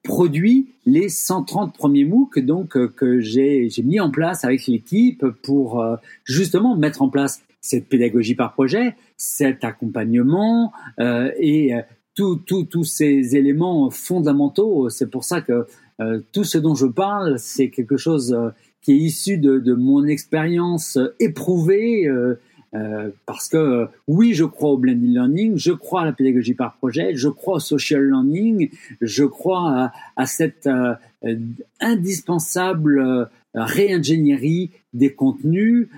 [0.03, 5.81] produit les 130 premiers MOOC donc euh, que j'ai mis en place avec l'équipe pour
[5.81, 11.73] euh, justement mettre en place cette pédagogie par projet, cet accompagnement euh, et
[12.17, 14.91] tous ces éléments fondamentaux.
[14.91, 15.67] C'est pour ça que
[16.33, 18.37] tout ce dont je parle, c'est quelque chose
[18.83, 22.09] qui est issu de, de mon expérience éprouvée
[22.75, 26.55] euh, parce que euh, oui, je crois au blended learning, je crois à la pédagogie
[26.55, 28.71] par projet, je crois au social learning,
[29.03, 30.95] je crois à, cette euh,
[31.81, 35.89] indispensable réingénierie des contenus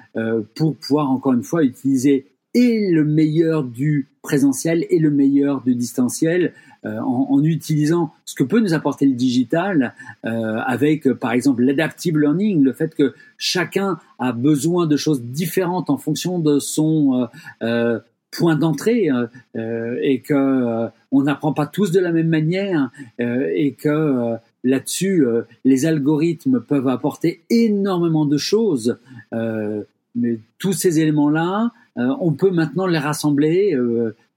[0.57, 5.75] pour pouvoir encore une fois utiliser et le meilleur du présentiel et le meilleur du
[5.75, 6.53] distanciel
[6.87, 12.19] euh, en, utilisant ce que peut nous apporter le digital euh, avec par exemple l'adaptive
[12.19, 17.29] learning, le fait que chacun a besoin de choses différentes en fonction de son
[17.63, 17.99] euh,
[18.31, 19.09] point d'entrée
[19.55, 25.25] et que on n'apprend pas tous de la même manière et que là-dessus
[25.65, 28.99] les algorithmes peuvent apporter énormément de choses
[29.31, 33.77] mais tous ces éléments-là, on peut maintenant les rassembler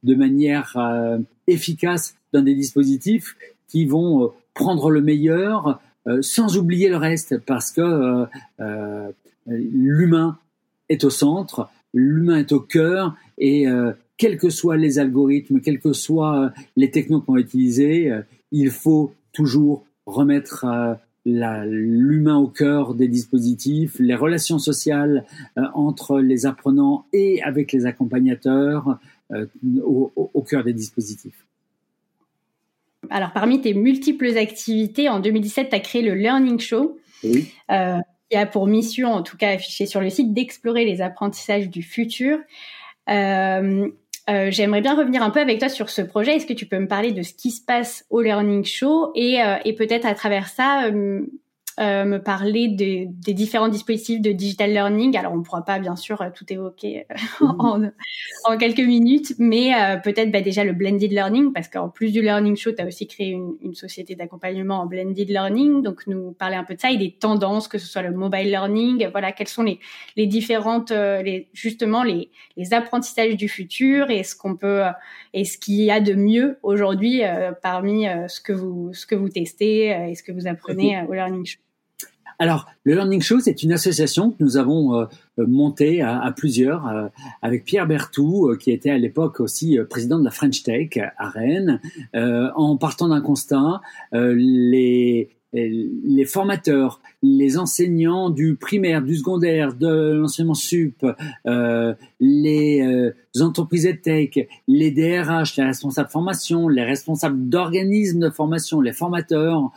[0.03, 0.77] de manière
[1.47, 3.35] efficace dans des dispositifs
[3.67, 8.27] qui vont euh, prendre le meilleur euh, sans oublier le reste, parce que
[8.59, 9.11] euh,
[9.45, 10.37] l'humain
[10.89, 13.65] est au centre, l'humain est au cœur, et
[14.17, 18.11] quels que soient les algorithmes, quels que soient les technos qu'on va utiliser,
[18.51, 20.65] il faut toujours remettre
[21.25, 25.25] l'humain au cœur des dispositifs, les relations sociales
[25.73, 28.99] entre les apprenants et avec les accompagnateurs
[29.83, 31.45] au, au, cœur des dispositifs.
[33.09, 37.97] Alors, parmi tes multiples activités, en 2017, tu as créé le Learning Show, euh,
[38.29, 41.83] qui a pour mission, en tout cas affiché sur le site, d'explorer les apprentissages du
[41.83, 42.39] futur.
[43.09, 43.87] Euh,
[44.29, 46.35] euh, j'aimerais bien revenir un peu avec toi sur ce projet.
[46.35, 49.37] Est-ce que tu peux me parler de ce qui se passe au Learning Show et,
[49.63, 50.89] et peut-être à travers ça
[51.79, 55.15] euh, me parler des différents dispositifs de digital learning.
[55.15, 57.83] Alors, on ne pourra pas, bien sûr, euh, tout évoquer euh, en,
[58.45, 59.73] en, quelques minutes, mais
[60.03, 63.05] peut-être bah, déjà le blended learning, parce qu'en plus du Learning Show, tu as aussi
[63.05, 65.83] créé une, une société d'accompagnement en blended learning.
[65.83, 68.49] Donc, nous parler un peu de ça et des tendances, que ce soit le mobile
[68.49, 69.09] learning.
[69.11, 69.79] Voilà, quelles sont les,
[70.15, 74.81] les différentes, les, justement, les, les apprentissages du futur et ce qu'on peut,
[75.35, 77.21] et ce qu'il y a de mieux aujourd'hui
[77.61, 81.45] parmi ce que vous, ce que vous testez et ce que vous apprenez au Learning
[81.45, 81.66] Show.
[82.39, 85.05] Alors, le Learning Show, c'est une association que nous avons euh,
[85.39, 87.07] euh, montée à, plusieurs euh,
[87.41, 91.81] avec Pierre Bertou, qui était à l'époque aussi président de la French Tech à Rennes,
[92.13, 93.81] en partant d'un constat,
[94.13, 95.29] les
[96.25, 101.05] formateurs, les enseignants du primaire, du secondaire, de l'enseignement sup,
[102.19, 108.93] les entreprises tech, les DRH, les responsables de formation, les responsables d'organismes de formation, les
[108.93, 109.71] formateurs,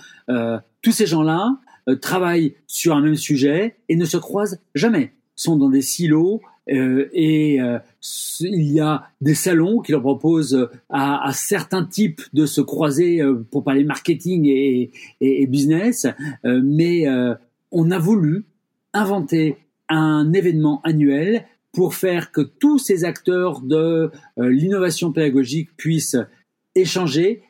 [0.83, 1.59] tous ces gens-là
[1.89, 6.41] euh, travaillent sur un même sujet et ne se croisent jamais, sont dans des silos
[6.71, 7.79] euh, et euh,
[8.41, 13.23] il y a des salons qui leur proposent à, à certains types de se croiser
[13.51, 16.07] pour parler marketing et, et, et business,
[16.45, 17.07] mais
[17.73, 18.45] on a voulu
[18.93, 19.57] inventer
[19.89, 26.19] un événement annuel pour faire que tous ces acteurs de l'innovation pédagogique puissent
[26.75, 27.43] échanger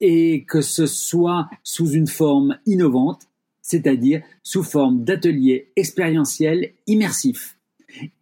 [0.00, 3.28] et que ce soit sous une forme innovante
[3.66, 7.58] c'est-à-dire sous forme d'ateliers expérientiels immersifs.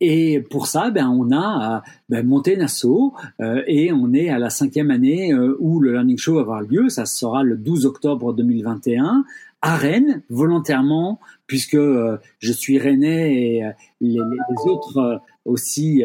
[0.00, 4.48] Et pour ça, ben, on a ben, monté Nassau euh, et on est à la
[4.48, 6.88] cinquième année euh, où le Learning Show va avoir lieu.
[6.88, 9.24] Ça sera le 12 octobre 2021
[9.60, 13.62] à Rennes, volontairement, puisque euh, je suis rennais et
[14.00, 14.20] les
[14.66, 16.04] autres aussi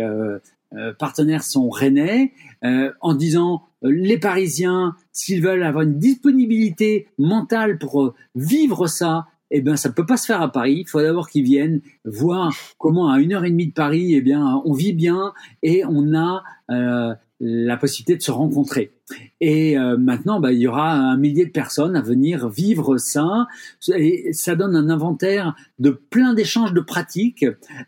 [0.98, 8.88] partenaires sont rennais, en disant les Parisiens, s'ils veulent avoir une disponibilité mentale pour vivre
[8.88, 10.84] ça, eh bien, ça ne peut pas se faire à Paris.
[10.86, 14.22] Il faut d'abord qu'ils viennent voir comment à une heure et demie de Paris, eh
[14.22, 18.92] bien, on vit bien et on a euh, la possibilité de se rencontrer.
[19.40, 23.48] Et euh, maintenant, bah, il y aura un millier de personnes à venir vivre ça.
[23.96, 27.46] Et ça donne un inventaire de plein d'échanges de pratiques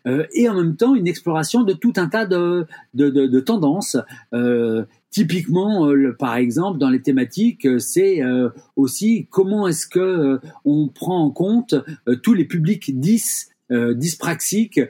[0.08, 3.98] euh, et en même temps une exploration de tout un tas de, de, de, tendances.
[4.34, 8.48] Euh, Typiquement, euh, par exemple, dans les thématiques, euh, c'est euh,
[8.78, 11.76] aussi comment est-ce que on prend en compte
[12.24, 14.82] tous les publics 10 dyspraxiques,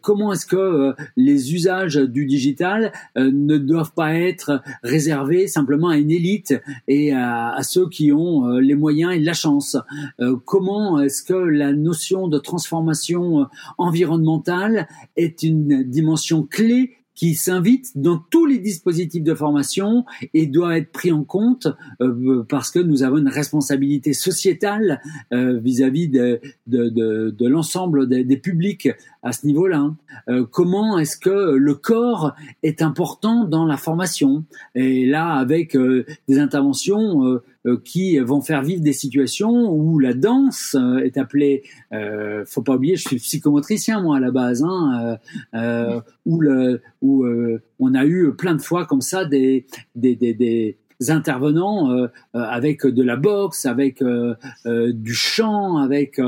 [0.00, 6.10] comment est-ce que les usages du digital ne doivent pas être réservés simplement à une
[6.10, 6.54] élite
[6.88, 9.76] et à ceux qui ont les moyens et la chance?
[10.44, 13.46] comment est-ce que la notion de transformation
[13.78, 20.76] environnementale est une dimension clé qui s'invite dans tous les dispositifs de formation et doit
[20.76, 21.68] être pris en compte
[22.00, 25.00] euh, parce que nous avons une responsabilité sociétale
[25.32, 26.40] euh, vis-à-vis de,
[27.46, 28.88] l'ensemble des, publics
[29.24, 29.92] à ce niveau-là.
[30.28, 34.44] Euh, comment est-ce que le corps est important dans la formation?
[34.76, 35.76] Et là, avec
[36.28, 41.62] des interventions euh, qui vont faire vivre des situations où la danse euh, est appelée,
[41.94, 45.16] euh, faut pas oublier, je suis psychomotricien moi à la base, hein,
[45.54, 47.26] euh, où, le, où
[47.78, 50.76] on a eu plein de fois comme ça des, des, des, des
[51.08, 54.34] intervenants euh, avec de la boxe, avec euh,
[54.92, 56.20] du chant, avec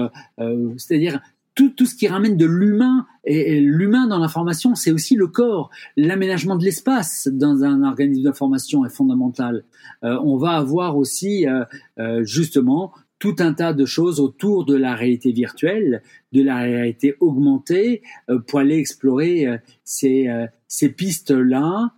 [0.79, 1.21] c'est-à-dire
[1.57, 5.71] tout, tout, ce qui ramène de l'humain et, l'humain dans l'information, c'est aussi le corps.
[5.97, 9.65] L'aménagement de l'espace dans un organisme d'information est fondamental.
[10.05, 11.65] Euh, on va avoir aussi euh,
[11.99, 16.03] euh, justement tout un tas de choses autour de la réalité virtuelle,
[16.33, 18.03] de la réalité augmentée,
[18.47, 20.29] pour aller explorer ces,
[20.69, 21.95] ces pistes-là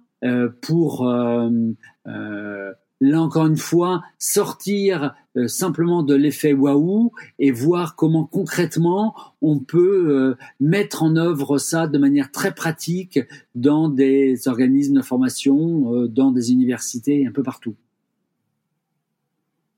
[0.62, 1.04] pour
[3.01, 9.59] là encore une fois, sortir euh, simplement de l'effet waouh et voir comment concrètement on
[9.61, 13.20] peut euh, mettre en œuvre ça de manière très pratique
[13.55, 17.76] dans des organismes de formation, euh, dans des universités, un peu partout.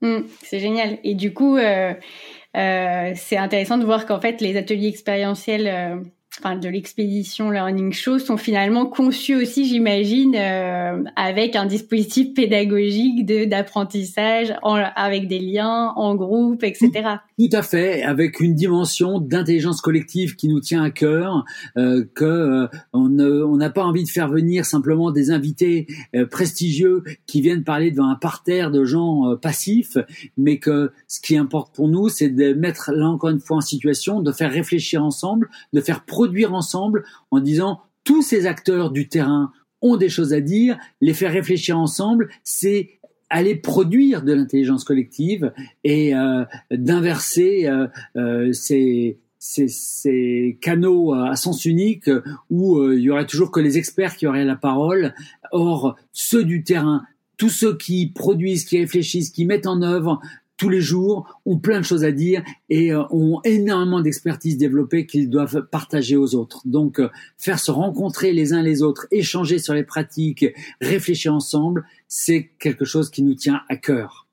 [0.00, 0.98] Mmh, c'est génial.
[1.04, 7.50] Et du coup, c'est intéressant de voir qu'en fait, les ateliers expérientiels enfin de l'expédition
[7.50, 14.54] Learning Show sont finalement conçus aussi, j'imagine, euh, avec un dispositif pédagogique de d'apprentissage
[14.96, 16.90] avec des liens en groupe, etc.
[17.38, 21.44] Tout, à fait, avec une dimension d'intelligence collective qui nous tient à cœur,
[21.76, 27.02] euh, que euh, on n'a pas envie de faire venir simplement des invités euh, prestigieux
[27.26, 29.96] qui viennent parler devant un parterre de gens passifs,
[30.36, 33.62] mais que ce qui importe pour nous, c'est de mettre là encore une fois en
[33.62, 39.08] situation de faire réfléchir ensemble, de faire produire ensemble en disant tous ces acteurs du
[39.08, 42.90] terrain ont des choses à dire, les faire réfléchir ensemble, c'est
[43.30, 45.50] aller produire de l'intelligence collective
[45.82, 52.10] et euh, d'inverser euh, euh, ces, ces, ces, canaux à sens unique
[52.50, 55.14] où il y aurait toujours que les experts qui auraient la parole.
[55.52, 57.02] Or, ceux du terrain,
[57.38, 60.20] tous ceux qui produisent, qui réfléchissent, qui mettent en œuvre,
[60.60, 65.06] tous les jours, ont plein de choses à dire et euh, ont énormément d'expertise développée
[65.06, 66.60] qu'ils doivent partager aux autres.
[66.66, 67.08] Donc, euh,
[67.38, 70.44] faire se rencontrer les uns les autres, échanger sur les pratiques,
[70.82, 74.26] réfléchir ensemble, c'est quelque chose qui nous tient à cœur.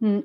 [0.00, 0.18] Mm.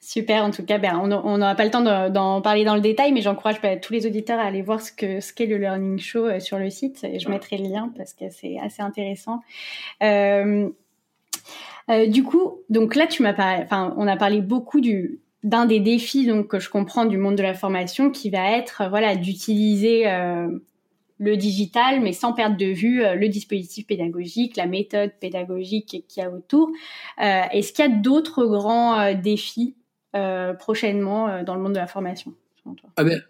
[0.00, 3.12] Super, en tout cas, ben, on n'aura pas le temps d'en parler dans le détail,
[3.12, 6.26] mais j'encourage ben, tous les auditeurs à aller voir ce qu'est ce le Learning Show
[6.26, 7.04] euh, sur le site.
[7.04, 9.42] Et je mettrai le lien parce que c'est assez intéressant.
[10.02, 10.70] Euh,
[11.90, 13.32] euh, du coup, donc là, tu m'as
[13.62, 17.34] enfin, on a parlé beaucoup du d'un des défis donc que je comprends du monde
[17.34, 20.46] de la formation qui va être voilà d'utiliser euh,
[21.18, 26.22] le digital mais sans perdre de vue euh, le dispositif pédagogique, la méthode pédagogique qu'il
[26.22, 26.70] y a autour.
[27.18, 29.74] Est-ce qu'il y a d'autres grands défis
[30.60, 32.34] prochainement dans le monde de la formation
[32.96, 33.20] ah ben,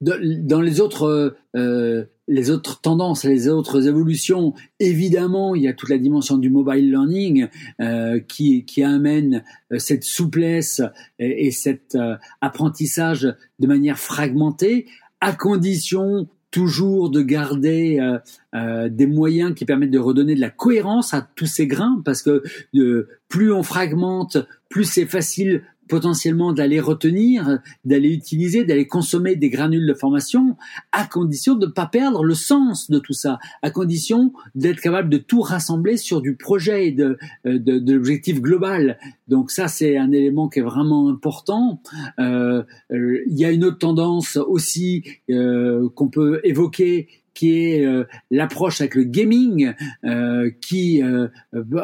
[0.00, 5.90] dans les autres euh, les autres tendances, les autres évolutions, évidemment, il y a toute
[5.90, 7.48] la dimension du mobile learning
[7.80, 10.80] euh, qui, qui amène euh, cette souplesse
[11.18, 14.86] et, et cet euh, apprentissage de manière fragmentée,
[15.20, 18.18] à condition toujours de garder euh,
[18.54, 22.22] euh, des moyens qui permettent de redonner de la cohérence à tous ces grains, parce
[22.22, 22.44] que
[23.28, 24.38] plus on fragmente,
[24.68, 30.56] plus c'est facile potentiellement d'aller retenir, d'aller utiliser, d'aller consommer des granules de formation,
[30.92, 35.08] à condition de ne pas perdre le sens de tout ça, à condition d'être capable
[35.08, 38.98] de tout rassembler sur du projet et de, euh, de, de l'objectif global.
[39.28, 41.80] Donc ça, c'est un élément qui est vraiment important.
[42.18, 42.62] Euh,
[42.92, 47.86] euh, il y a une autre tendance aussi euh, qu'on peut évoquer qui est
[48.30, 49.74] l'approche avec le gaming,
[50.60, 51.02] qui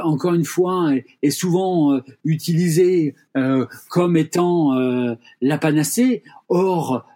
[0.02, 0.92] encore une fois
[1.22, 3.14] est, souvent utilisé
[3.88, 6.22] comme étant la panacée.
[6.48, 7.06] Or,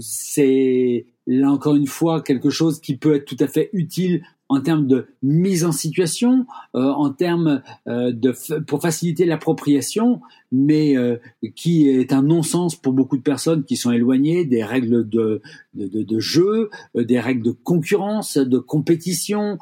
[0.00, 4.60] c'est là encore une fois quelque chose qui peut être tout à fait utile en
[4.60, 6.44] termes de mise en situation,
[6.74, 10.20] euh, en termes euh, de pour faciliter l'appropriation,
[10.52, 11.16] mais euh,
[11.54, 15.40] qui est un non-sens pour beaucoup de personnes qui sont éloignées des règles de
[15.74, 19.58] de, de, de jeu, des règles de concurrence, de compétition.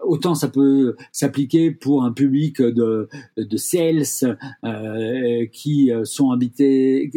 [0.00, 4.04] autant ça peut s'appliquer pour un public de de sales
[5.52, 7.10] qui sont habités,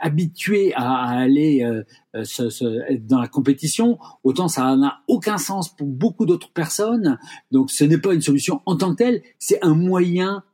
[0.00, 1.82] habitués à, à aller
[2.22, 7.18] se, dans la compétition, autant ça n'a aucun sens pour beaucoup d'autres personnes.
[7.50, 10.44] Donc ce n'est pas une solution en tant que telle, c'est un moyen.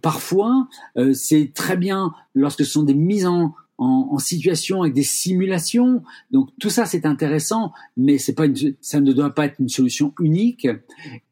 [0.00, 5.02] Parfois, euh, c'est très bien lorsque ce sont des mises en, en, situation avec des
[5.02, 6.02] simulations.
[6.30, 9.68] Donc tout ça c'est intéressant, mais c'est pas une, ça ne doit pas être une
[9.68, 10.66] solution unique.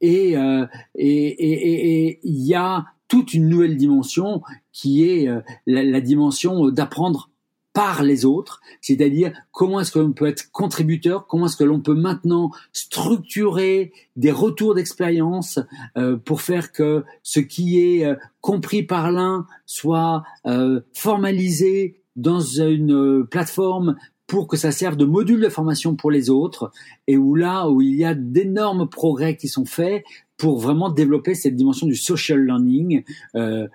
[0.01, 6.01] Et euh, et il y a toute une nouvelle dimension qui est euh, la, la,
[6.01, 7.30] dimension d'apprendre
[7.73, 11.81] par les autres, c'est-à-dire comment est-ce que l'on peut être contributeur, comment est-ce que l'on
[11.81, 15.61] peut maintenant structurer des retours d'expérience
[15.97, 22.41] euh, pour faire que ce qui est euh, compris par l'un soit euh, formalisé dans
[22.41, 23.97] une plateforme
[24.31, 26.71] pour que ça serve de module de formation pour les autres,
[27.09, 30.05] et où là où il y a d'énormes progrès qui sont faits
[30.37, 33.03] pour vraiment développer cette dimension du social learning
[33.35, 33.67] euh,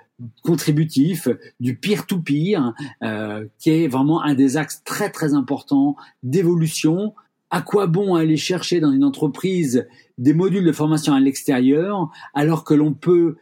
[0.43, 1.27] contributif,
[1.59, 7.13] du peer-to-peer, euh, qui est vraiment un des axes très très importants d'évolution.
[7.49, 9.85] À quoi bon aller chercher dans une entreprise
[10.17, 13.35] des modules de formation à l'extérieur alors que l'on peut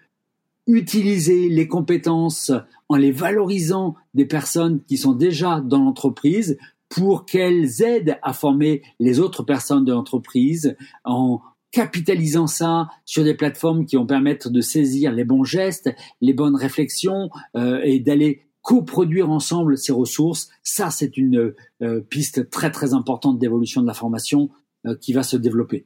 [0.66, 2.52] utiliser les compétences
[2.90, 6.58] en les valorisant des personnes qui sont déjà dans l'entreprise
[6.96, 11.42] pour qu'elles aident à former les autres personnes de l'entreprise en,
[11.74, 16.56] capitalisant ça sur des plateformes qui vont permettre de saisir les bons gestes, les bonnes
[16.56, 20.50] réflexions euh, et d'aller coproduire ensemble ces ressources.
[20.62, 24.52] Ça, c'est une euh, piste très très importante d'évolution de la formation
[24.86, 25.86] euh, qui va se développer.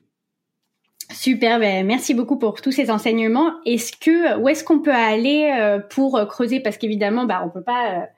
[1.10, 3.54] Super, ben merci beaucoup pour tous ces enseignements.
[3.66, 6.60] Est-ce que où est-ce qu'on peut aller pour creuser?
[6.60, 8.10] Parce qu'évidemment, bah on peut pas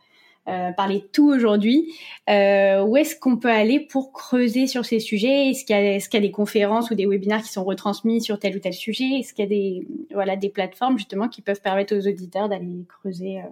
[0.49, 1.93] euh, parler de tout aujourd'hui.
[2.29, 5.49] Euh, où est-ce qu'on peut aller pour creuser sur ces sujets?
[5.49, 8.39] Est-ce qu'il y, est y, a des conférences ou des webinaires qui sont retransmis sur
[8.39, 9.19] tel ou tel sujet?
[9.19, 12.85] Est-ce qu'il y a des, voilà, des plateformes justement qui peuvent permettre aux auditeurs d'aller
[12.87, 13.49] creuser euh,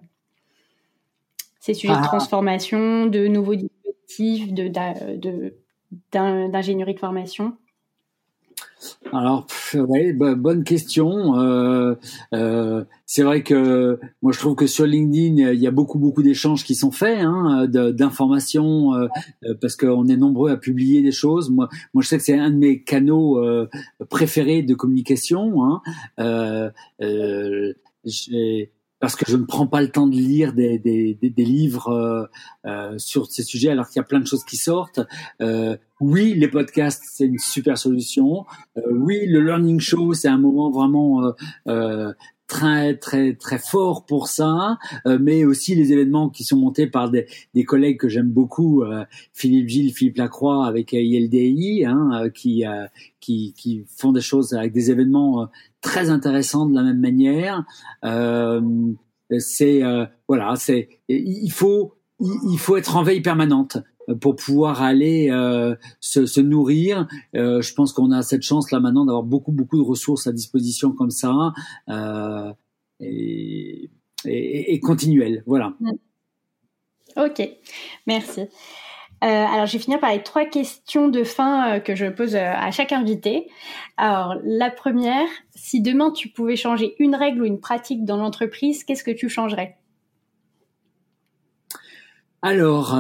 [1.60, 2.08] ces sujets de ah.
[2.08, 5.54] transformation, de nouveaux dispositifs, de,
[6.12, 7.56] d'ingénierie de formation?
[9.12, 11.40] Alors, ouais, bonne question.
[11.40, 11.96] Euh,
[12.34, 16.24] euh, c'est vrai que moi je trouve que sur LinkedIn il y a beaucoup beaucoup
[16.24, 19.08] d'échanges qui sont faits, hein, d'informations, euh,
[19.62, 21.50] parce qu'on est nombreux à publier des choses.
[21.50, 23.42] Moi, moi je sais que c'est un de mes canaux
[24.10, 25.64] préférés de communication.
[25.64, 26.72] Hein.
[29.00, 32.30] Parce que je ne prends pas le temps de lire des, des, des, livres
[32.98, 35.02] sur ces sujets alors qu'il y a plein de choses qui sortent.
[35.42, 38.46] Euh, oui, les podcasts, c'est une super solution.
[38.78, 41.32] Euh, oui, le learning show, c'est un moment vraiment euh,
[41.68, 42.14] euh,
[42.48, 47.28] très très très fort pour ça, mais aussi les événements qui sont montés par des,
[47.54, 48.84] des collègues que j'aime beaucoup,
[49.34, 52.64] Philippe Gilles, Philippe Lacroix avec ILDI, hein, qui,
[53.20, 55.50] qui qui font des choses avec des événements
[55.82, 57.66] très intéressants de la même manière.
[59.40, 59.82] c'est
[60.28, 63.78] voilà, c'est il faut il faut être en veille permanente
[64.16, 67.08] pour pouvoir aller euh, se, se, nourrir.
[67.36, 70.32] Euh, je pense qu'on a cette chance là maintenant d'avoir beaucoup beaucoup de ressources à
[70.32, 71.54] disposition comme ça
[71.90, 72.54] euh,
[73.00, 73.90] et,
[74.26, 75.44] et, et continuelles.
[75.46, 75.74] Voilà.
[75.80, 75.92] Mm.
[77.18, 77.50] Ok,
[78.06, 78.42] merci.
[79.20, 82.92] Alors, je vais finir par les trois questions de fin que je pose à chaque
[82.92, 83.50] invité.
[83.98, 88.84] Alors, la première, si demain tu pouvais changer une règle ou une pratique dans l'entreprise,
[88.84, 89.78] qu'est-ce que tu changerais?
[92.44, 92.96] Alors,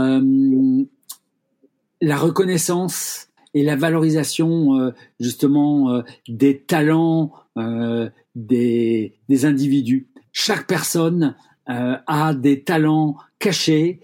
[2.01, 10.07] la reconnaissance et la valorisation euh, justement euh, des talents euh, des, des, individus.
[10.31, 11.35] Chaque personne
[11.65, 13.99] a des talents cachés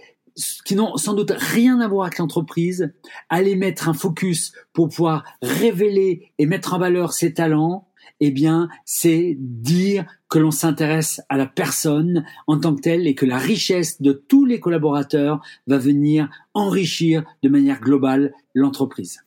[0.66, 2.91] qui n'ont sans doute rien à voir avec l'entreprise.
[3.30, 7.88] Aller mettre un focus pour pouvoir révéler et mettre en valeur ses talents
[8.20, 13.16] eh bien, c'est dire que l'on s'intéresse à la personne en tant que telle et
[13.16, 19.24] que la richesse de tous les collaborateurs va venir enrichir de manière globale l'entreprise.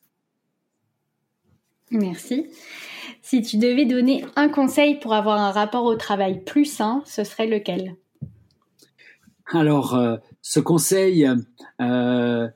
[1.90, 2.46] Merci.
[3.22, 7.24] Si tu devais donner un conseil pour avoir un rapport au travail plus sain, ce
[7.24, 7.96] serait lequel?
[9.52, 11.28] Alors, euh, ce conseil,
[11.80, 12.48] euh,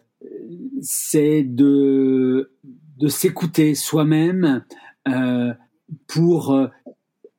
[0.81, 2.53] c'est de,
[2.99, 4.65] de s'écouter soi-même
[5.09, 5.53] euh,
[6.07, 6.69] pour euh,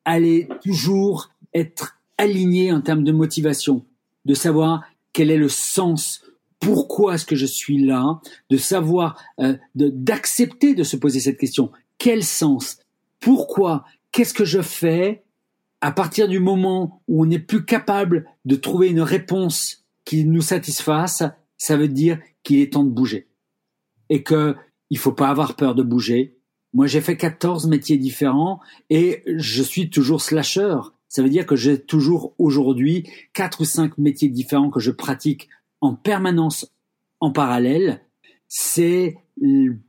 [0.06, 3.86] aller toujours être aligné en termes de motivation,
[4.26, 4.84] de savoir
[5.14, 6.24] quel est le sens,
[6.60, 11.72] pourquoi est-ce que je suis là, de savoir, euh, d'accepter de, se poser cette question.
[11.98, 12.80] Quel sens?
[13.20, 13.84] Pourquoi?
[14.12, 15.24] Qu'est-ce que je fais
[15.82, 20.42] à partir du moment où on n'est plus capable de trouver une réponse qui nous
[20.42, 21.24] satisfasse,
[21.58, 23.28] ça veut dire qu'il est temps de bouger.
[24.10, 24.56] Et que
[24.90, 26.38] il faut pas avoir peur de bouger.
[26.74, 28.60] Moi, j'ai fait 14 métiers différents
[28.90, 30.78] et je suis toujours slasher.
[31.10, 35.50] Ça veut dire que j'ai toujours aujourd'hui quatre ou cinq métiers différents que je pratique
[35.82, 36.72] en permanence
[37.20, 38.02] en parallèle.
[38.48, 39.18] C'est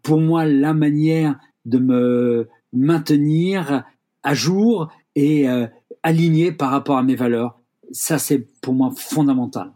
[0.03, 3.85] pour moi la manière de me maintenir
[4.22, 5.66] à jour et euh,
[6.03, 7.61] aligné par rapport à mes valeurs.
[7.93, 9.72] Ça, c'est pour moi fondamental.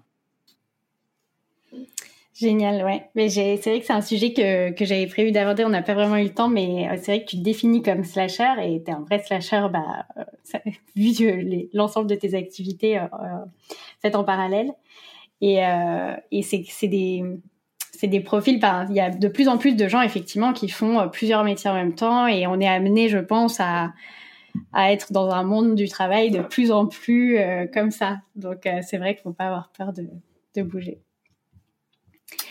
[2.39, 3.09] Génial, ouais.
[3.15, 5.65] Mais c'est vrai que c'est un sujet que, que j'avais prévu d'aborder.
[5.65, 7.81] On n'a pas vraiment eu le temps, mais euh, c'est vrai que tu te définis
[7.81, 10.61] comme slasher et tu es un vrai slasher, bah, euh, ça,
[10.97, 11.13] vu
[11.73, 13.07] l'ensemble de tes activités euh,
[14.03, 14.71] faites en parallèle.
[15.41, 15.59] Et,
[16.31, 17.23] et c'est des,
[17.93, 18.59] c'est des profils.
[18.89, 21.75] il y a de plus en plus de gens effectivement qui font plusieurs métiers en
[21.75, 23.93] même temps et on est amené, je pense, à
[24.73, 27.39] à être dans un monde du travail de plus en plus
[27.75, 28.21] comme ça.
[28.35, 30.09] Donc c'est vrai qu'il faut pas avoir peur de,
[30.55, 31.03] de bouger.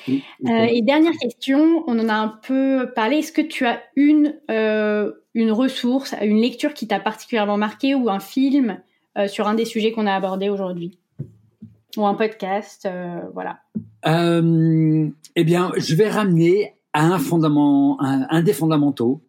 [0.10, 3.18] Euh, et dernière question, on en a un peu parlé.
[3.18, 8.10] Est-ce que tu as une, euh, une ressource, une lecture qui t'a particulièrement marqué ou
[8.10, 8.80] un film
[9.18, 11.00] euh, sur un des sujets qu'on a abordé aujourd'hui?
[11.98, 12.90] Ou un podcast,
[13.34, 13.60] voilà.
[14.06, 19.24] eh bien, je vais ramener à un, fondament, un, des fondamentaux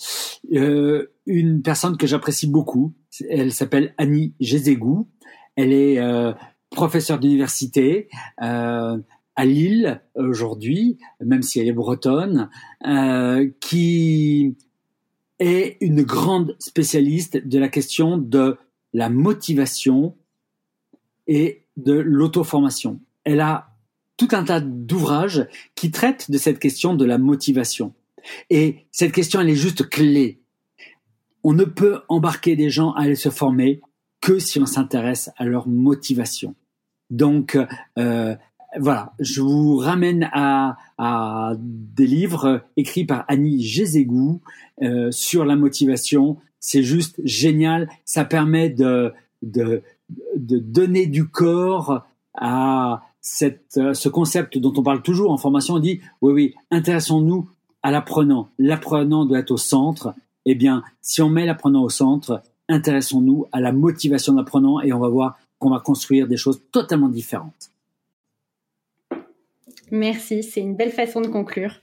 [0.50, 2.92] une personne que j'apprécie beaucoup.
[3.30, 5.08] Elle s'appelle Annie Gézégou.
[5.54, 6.00] Elle est
[6.70, 8.08] professeure d'université
[9.36, 12.50] à Lille aujourd'hui, même si elle est bretonne,
[12.86, 14.56] euh, qui
[15.38, 18.56] est une grande spécialiste de la question de
[18.94, 20.16] la motivation
[21.26, 23.00] et de l'auto-formation.
[23.24, 23.68] Elle a
[24.16, 27.92] tout un tas d'ouvrages qui traitent de cette question de la motivation.
[28.48, 30.40] Et cette question, elle est juste clé.
[31.44, 33.80] On ne peut embarquer des gens à aller se former
[34.20, 36.54] que si on s'intéresse à leur motivation.
[37.10, 37.58] Donc,
[37.98, 38.34] euh,
[38.78, 40.76] voilà, je vous ramène à,
[41.58, 44.40] des livres écrits par Annie Gézégou
[44.82, 46.38] euh, sur la motivation.
[46.60, 47.88] C'est juste génial.
[48.04, 49.12] Ça permet de,
[49.42, 55.74] donner du corps à cette, ce concept dont on parle toujours en formation.
[55.74, 57.48] On dit, oui, oui, intéressons-nous
[57.82, 58.48] à l'apprenant.
[58.58, 60.14] L'apprenant doit être au centre.
[60.44, 64.92] Eh bien, si on met l'apprenant au centre, intéressons-nous à la motivation de l'apprenant et
[64.92, 67.70] on va voir qu'on va construire des choses totalement différentes.
[69.90, 71.80] Merci, c'est une belle façon de conclure.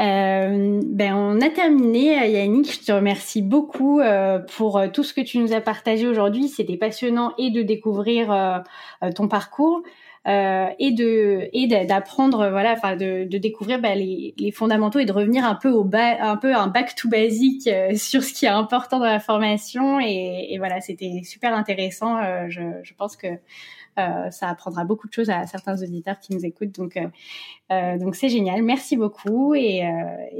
[0.00, 2.80] Euh, ben on a terminé, Yannick.
[2.80, 6.48] Je te remercie beaucoup euh, pour euh, tout ce que tu nous as partagé aujourd'hui.
[6.48, 8.62] C'était passionnant et de découvrir
[9.14, 9.82] ton parcours
[10.26, 15.12] et de et d'apprendre, voilà, enfin de, de découvrir ben, les, les, fondamentaux et de
[15.12, 18.48] revenir un peu au bas, un peu un back to basic sur ce qui est
[18.48, 20.00] important dans la formation.
[20.00, 22.18] Et, et voilà, c'était super intéressant.
[22.48, 23.36] je, je pense que euh,
[23.96, 26.74] ça apprendra beaucoup de choses à certains auditeurs qui nous écoutent.
[26.74, 27.06] Donc, euh,
[27.70, 28.62] euh, donc c'est génial.
[28.62, 29.82] Merci beaucoup et,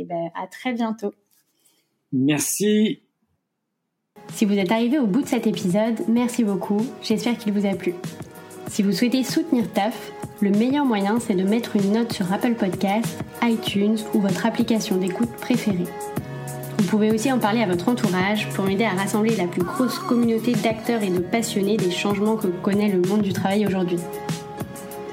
[0.07, 1.13] ben, à très bientôt.
[2.13, 3.03] Merci.
[4.29, 6.87] Si vous êtes arrivé au bout de cet épisode, merci beaucoup.
[7.03, 7.95] J'espère qu'il vous a plu.
[8.69, 12.55] Si vous souhaitez soutenir TAF, le meilleur moyen c'est de mettre une note sur Apple
[12.55, 15.87] Podcasts, iTunes ou votre application d'écoute préférée.
[16.79, 19.99] Vous pouvez aussi en parler à votre entourage pour m'aider à rassembler la plus grosse
[19.99, 23.99] communauté d'acteurs et de passionnés des changements que connaît le monde du travail aujourd'hui.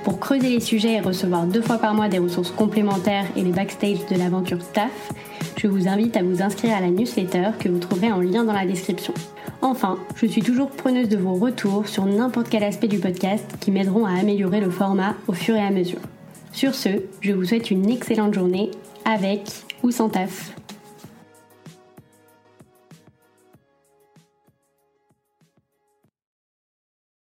[0.03, 3.51] Pour creuser les sujets et recevoir deux fois par mois des ressources complémentaires et les
[3.51, 5.11] backstage de l'aventure TAF,
[5.57, 8.53] je vous invite à vous inscrire à la newsletter que vous trouverez en lien dans
[8.53, 9.13] la description.
[9.61, 13.71] Enfin, je suis toujours preneuse de vos retours sur n'importe quel aspect du podcast qui
[13.71, 15.99] m'aideront à améliorer le format au fur et à mesure.
[16.53, 18.71] Sur ce, je vous souhaite une excellente journée
[19.05, 19.41] avec
[19.83, 20.53] ou sans taf.